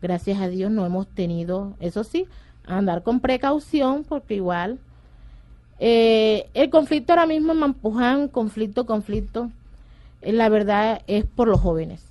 [0.00, 2.26] gracias a Dios no hemos tenido, eso sí,
[2.64, 4.78] andar con precaución, porque igual
[5.80, 9.50] eh, el conflicto ahora mismo en Mampuján, conflicto, conflicto,
[10.26, 12.04] la verdad es por los jóvenes.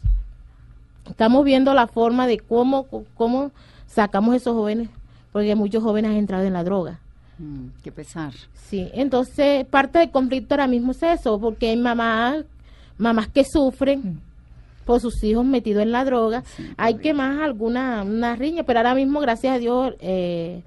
[1.10, 3.52] Estamos viendo la forma de cómo, cómo
[3.88, 4.90] sacamos esos jóvenes,
[5.32, 7.00] porque muchos jóvenes han entrado en la droga.
[7.40, 8.34] Mm, qué pesar.
[8.54, 12.46] Sí, entonces parte del conflicto ahora mismo es eso, porque hay mamás,
[12.98, 14.22] mamás que sufren
[14.86, 16.44] por sus hijos metidos en la droga.
[16.78, 20.62] hay que más alguna una riña, pero ahora mismo, gracias a Dios, eh,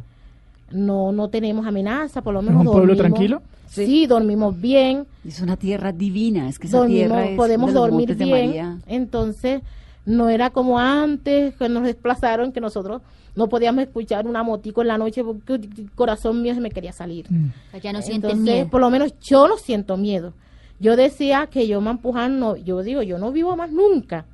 [0.73, 3.43] no no tenemos amenaza, por lo ¿Es menos un pueblo dormimos- tranquilo?
[3.69, 4.07] Sí.
[4.07, 7.83] dormimos bien, Es una tierra divina, es que esa dormimos, tierra es podemos de los
[7.83, 8.47] dormir de bien.
[8.47, 8.79] María.
[8.87, 9.61] Entonces,
[10.07, 13.03] no era como antes que nos desplazaron, que nosotros
[13.35, 16.93] no podíamos escuchar una motico en la noche porque el corazón mío se me quería
[16.93, 17.27] salir.
[17.29, 17.51] Mm.
[17.83, 18.69] Ya no sienten Entonces, miedo.
[18.71, 20.33] por lo menos yo no siento miedo.
[20.79, 24.25] Yo decía que yo Mampuján no, yo digo, yo no vivo más nunca.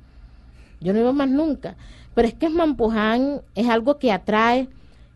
[0.79, 1.75] Yo no vivo más nunca.
[2.13, 4.67] Pero es que Mampuján es algo que atrae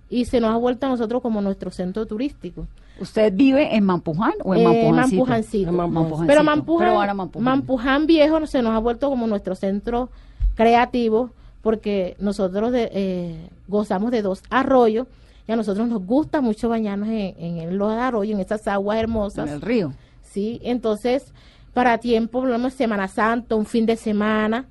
[0.10, 2.66] y se nos ha vuelto a nosotros como nuestro centro turístico.
[2.99, 5.72] ¿Usted vive en Mampuján o en Eh, Mampujancito?
[5.72, 5.72] Mampujancito.
[5.72, 7.43] Pero Pero Mampuján, ahora Mampuján.
[7.43, 10.10] Mampuján viejo se nos ha vuelto como nuestro centro
[10.55, 11.30] creativo
[11.62, 15.08] porque nosotros de- eh, gozamos de dos arroyos
[15.47, 19.47] y a nosotros nos gusta mucho bañarnos en, en los arroyos, en esas aguas hermosas.
[19.47, 19.93] En el río.
[20.24, 21.34] Sí, entonces
[21.74, 24.66] para tiempo, por ejemplo, Semana Santa, un fin de semana,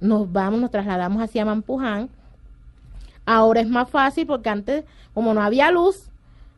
[0.00, 2.08] nos vamos, nos trasladamos hacia Mampuján.
[3.24, 6.04] Ahora es más fácil porque antes, como no había luz,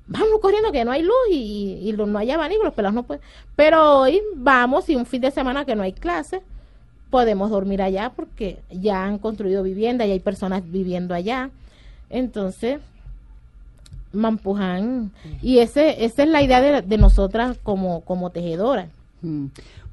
[0.06, 3.22] vamos corriendo que no hay luz y, no hay abanico, los pelados no pueden.
[3.56, 6.42] Pero hoy vamos y un fin de semana que no hay clase,
[7.10, 11.50] podemos dormir allá porque ya han construido vivienda y hay personas viviendo allá.
[12.10, 12.80] Entonces,
[14.12, 15.10] Mampuján,
[15.42, 18.88] y ese, esa es la idea de, de nosotras como, como tejedoras.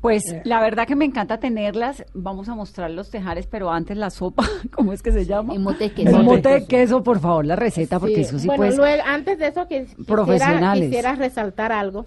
[0.01, 2.03] Pues la verdad que me encanta tenerlas.
[2.13, 4.43] Vamos a mostrar los tejares, pero antes la sopa,
[4.73, 5.53] ¿cómo es que se llama?
[5.53, 6.23] El mote de El queso.
[6.23, 8.77] mote de queso, por favor, la receta, porque Sí, eso sí bueno, pues...
[8.77, 10.85] luego, antes de eso que quisiera, Profesionales.
[10.85, 12.05] quisiera resaltar algo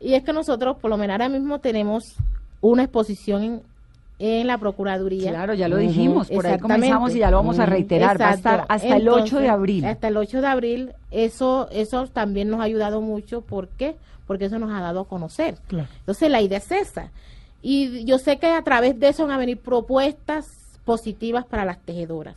[0.00, 2.14] y es que nosotros por lo menos ahora mismo tenemos
[2.60, 3.62] una exposición en,
[4.18, 7.66] en la procuraduría Claro, ya lo dijimos, por ahí comenzamos y ya lo vamos a
[7.66, 8.20] reiterar.
[8.20, 9.84] Va a estar hasta el 8 de abril.
[9.84, 13.96] hasta el 8 de abril eso eso también nos ha ayudado mucho ¿por qué?
[14.26, 15.88] Porque eso nos ha dado a conocer Claro.
[16.00, 17.10] entonces la idea es esa
[17.62, 20.46] y yo sé que a través de eso van a venir propuestas
[20.84, 22.36] positivas para las tejedoras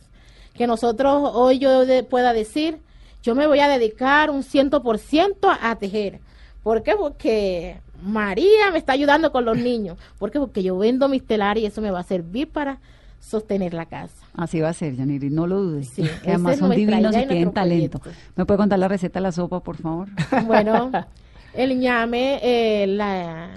[0.54, 2.78] que nosotros hoy yo de- pueda decir,
[3.22, 6.18] yo me voy a dedicar un 100% a tejer.
[6.62, 6.94] ¿Por qué?
[6.96, 9.96] Porque María me está ayudando con los niños.
[10.18, 10.38] ¿Por qué?
[10.38, 12.78] Porque yo vendo mis telares y eso me va a servir para
[13.20, 14.14] sostener la casa.
[14.36, 15.88] Así va a ser, Yaniri, no lo dudes.
[15.94, 17.98] Sí, que además son divinos y tienen talento.
[18.00, 18.22] proyecto.
[18.36, 20.08] ¿Me puede contar la receta de la sopa, por favor?
[20.46, 20.90] Bueno,
[21.54, 23.50] el ñame, eh, la,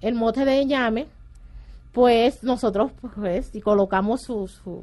[0.00, 1.06] el mote de ñame,
[1.92, 4.82] pues nosotros pues y colocamos su su,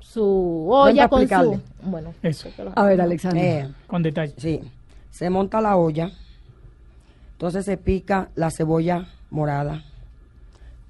[0.00, 2.48] su olla con su bueno Eso.
[2.74, 3.42] A ver, Alexandra.
[3.42, 4.34] Eh, Con detalle.
[4.36, 4.60] Sí,
[5.10, 6.10] se monta la olla,
[7.32, 9.82] entonces se pica la cebolla morada,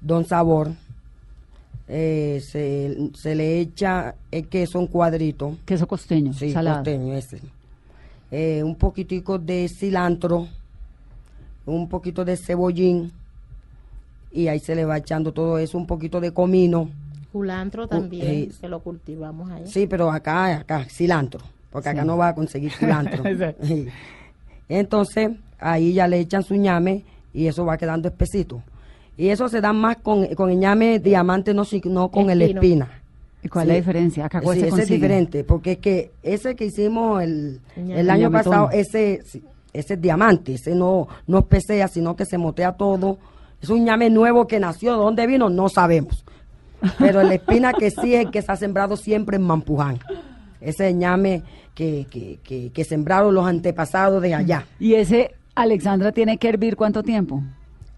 [0.01, 0.71] don sabor,
[1.87, 6.77] eh, se, se le echa el queso en cuadrito, Queso costeño, sí, salado.
[6.77, 7.39] costeño ese,
[8.37, 10.49] Eh, un poquitico de cilantro,
[11.65, 13.13] un poquito de cebollín,
[14.29, 16.89] y ahí se le va echando todo eso, un poquito de comino,
[17.31, 21.39] culantro también eh, que lo cultivamos ahí Sí, pero acá, acá, cilantro,
[21.71, 23.23] porque acá no va a conseguir cilantro.
[24.67, 28.61] Entonces, ahí ya le echan su ñame y eso va quedando espesito.
[29.15, 32.89] Y eso se da más con, con el ñame diamante, no, no con el espina.
[33.45, 34.25] ¿Y cuál es la diferencia?
[34.25, 38.71] Acá Sí, ese es diferente, porque es que ese que hicimos el, el año pasado,
[38.71, 39.21] ese,
[39.71, 43.19] ese es diamante, ese no, no espesea, sino que se motea todo.
[43.61, 45.51] Es un ñame nuevo que nació, ¿de dónde vino?
[45.51, 46.25] No sabemos.
[46.97, 49.99] Pero el espina que sí es el que se ha sembrado siempre en Mampuján.
[50.59, 51.43] Ese ñame
[51.75, 54.65] que, que, que, que sembraron los antepasados de allá.
[54.79, 57.43] ¿Y ese, Alexandra, tiene que hervir cuánto tiempo?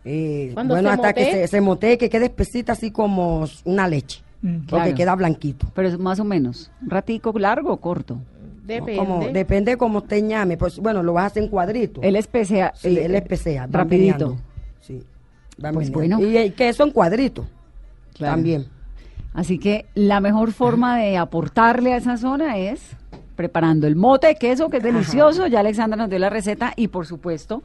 [0.04, 4.27] Eh, bueno, se hasta que se, se motee, que quede espesita así como una leche.
[4.42, 5.68] Mm, Porque queda blanquito.
[5.74, 6.72] Pero es más o menos.
[6.82, 8.20] ¿Un ratico largo o corto?
[8.68, 10.58] depende Como, depende cómo usted ñame.
[10.58, 12.02] Pues bueno, lo vas a hacer en cuadrito.
[12.02, 12.74] Él espesea.
[12.76, 13.62] Sí, eh, él espesea.
[13.62, 14.38] van Rapidito.
[14.82, 15.04] Sí.
[15.74, 16.20] Pues bueno.
[16.22, 17.48] Y el queso en cuadrito.
[18.14, 18.36] Claro.
[18.36, 18.66] También.
[19.34, 22.96] Así que la mejor forma de aportarle a esa zona es
[23.36, 25.48] preparando el mote de queso, que es delicioso.
[25.48, 26.74] Ya Alexandra nos dio la receta.
[26.76, 27.64] Y por supuesto,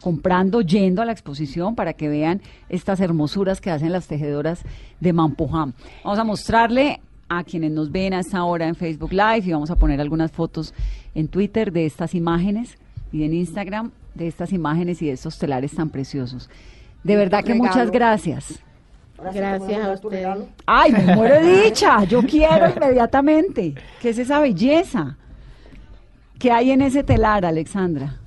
[0.00, 4.62] comprando, yendo a la exposición para que vean estas hermosuras que hacen las tejedoras
[5.00, 5.74] de Mampuján.
[6.04, 9.70] Vamos a mostrarle a quienes nos ven a esta hora en Facebook Live y vamos
[9.70, 10.74] a poner algunas fotos
[11.14, 12.78] en Twitter de estas imágenes
[13.12, 16.48] y en Instagram de estas imágenes y de estos telares tan preciosos.
[17.02, 17.92] De verdad que muchas regalo.
[17.92, 18.60] gracias.
[19.16, 20.26] gracias a ustedes
[20.66, 22.04] Ay, me muero de dicha.
[22.04, 23.74] Yo quiero inmediatamente.
[24.00, 25.16] ¿Qué es esa belleza?
[26.38, 28.20] ¿Qué hay en ese telar, Alexandra?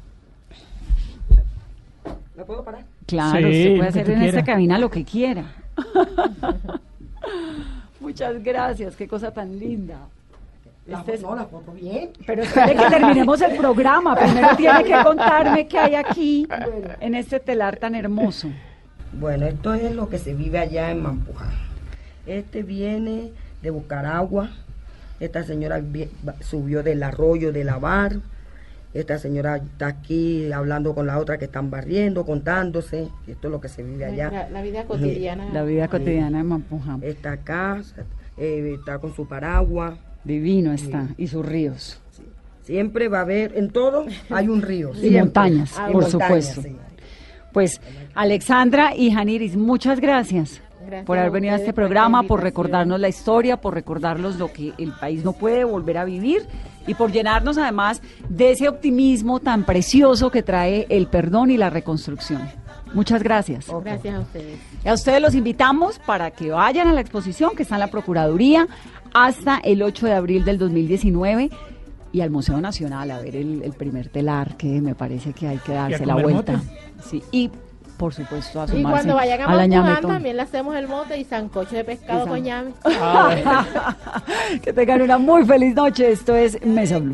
[2.40, 2.86] ¿Me puedo parar?
[3.06, 4.46] Claro, Sí, usted puede hacer en esta quieras.
[4.46, 5.44] cabina lo que quiera.
[8.00, 9.98] Muchas gracias, qué cosa tan linda.
[10.88, 12.12] La, Este es- no, la foto bien.
[12.26, 14.16] Pero espere que terminemos el programa.
[14.16, 16.48] Primero tiene que contarme qué hay aquí
[17.02, 18.48] en este telar tan hermoso.
[19.12, 21.52] Bueno, esto es lo que se vive allá en Mampuján.
[22.26, 23.32] Este viene
[23.62, 24.50] de buscar agua.
[25.20, 25.82] Esta señora
[26.40, 28.16] subió del arroyo de lavar
[28.94, 33.62] esta señora está aquí hablando con la otra que están barriendo, contándose, esto es lo
[33.62, 34.32] que se vive allá.
[34.32, 35.50] La, la vida cotidiana.
[35.54, 37.04] La vida cotidiana de Mampuján.
[37.04, 37.82] Está acá,
[38.38, 39.94] eh, está con su paraguas.
[40.24, 41.08] Divino está.
[41.18, 42.02] Y sus ríos.
[42.64, 44.92] Siempre va a haber, en todo hay un río.
[44.92, 45.22] Y siempre.
[45.22, 46.62] montañas, Y por montañas, supuesto.
[46.62, 46.76] sí.
[47.54, 47.82] Pues
[48.14, 50.62] Alexandra y Janiris, muchas gracias.
[50.86, 54.74] Gracias por haber venido a este programa, por recordarnos la historia, por recordarnos lo que
[54.78, 56.48] el país no puede volver a vivir
[56.90, 61.70] y por llenarnos además de ese optimismo tan precioso que trae el perdón y la
[61.70, 62.42] reconstrucción.
[62.96, 63.68] Muchas gracias.
[63.84, 64.60] Gracias a ustedes.
[64.84, 68.68] A ustedes los invitamos para que vayan a la exposición que está en la Procuraduría
[69.14, 71.52] hasta el 8 de abril del 2019
[72.12, 75.58] y al Museo Nacional a ver el, el primer telar que me parece que hay
[75.60, 76.60] que darse la vuelta.
[77.04, 77.52] Sí, y
[78.00, 78.80] por supuesto, a sumarse.
[78.80, 82.42] Y cuando vayan a, a también le hacemos el mote y sancocho de pescado con
[82.42, 82.72] ñame.
[84.64, 86.10] Que tengan una muy feliz noche.
[86.12, 87.14] Esto es Mesa Blue.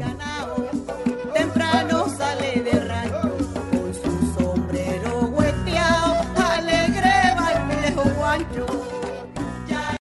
[1.33, 3.35] Temprano sale de rancho
[3.71, 6.15] con su sombrero hueteado,
[6.53, 8.74] alegre, baile guancho.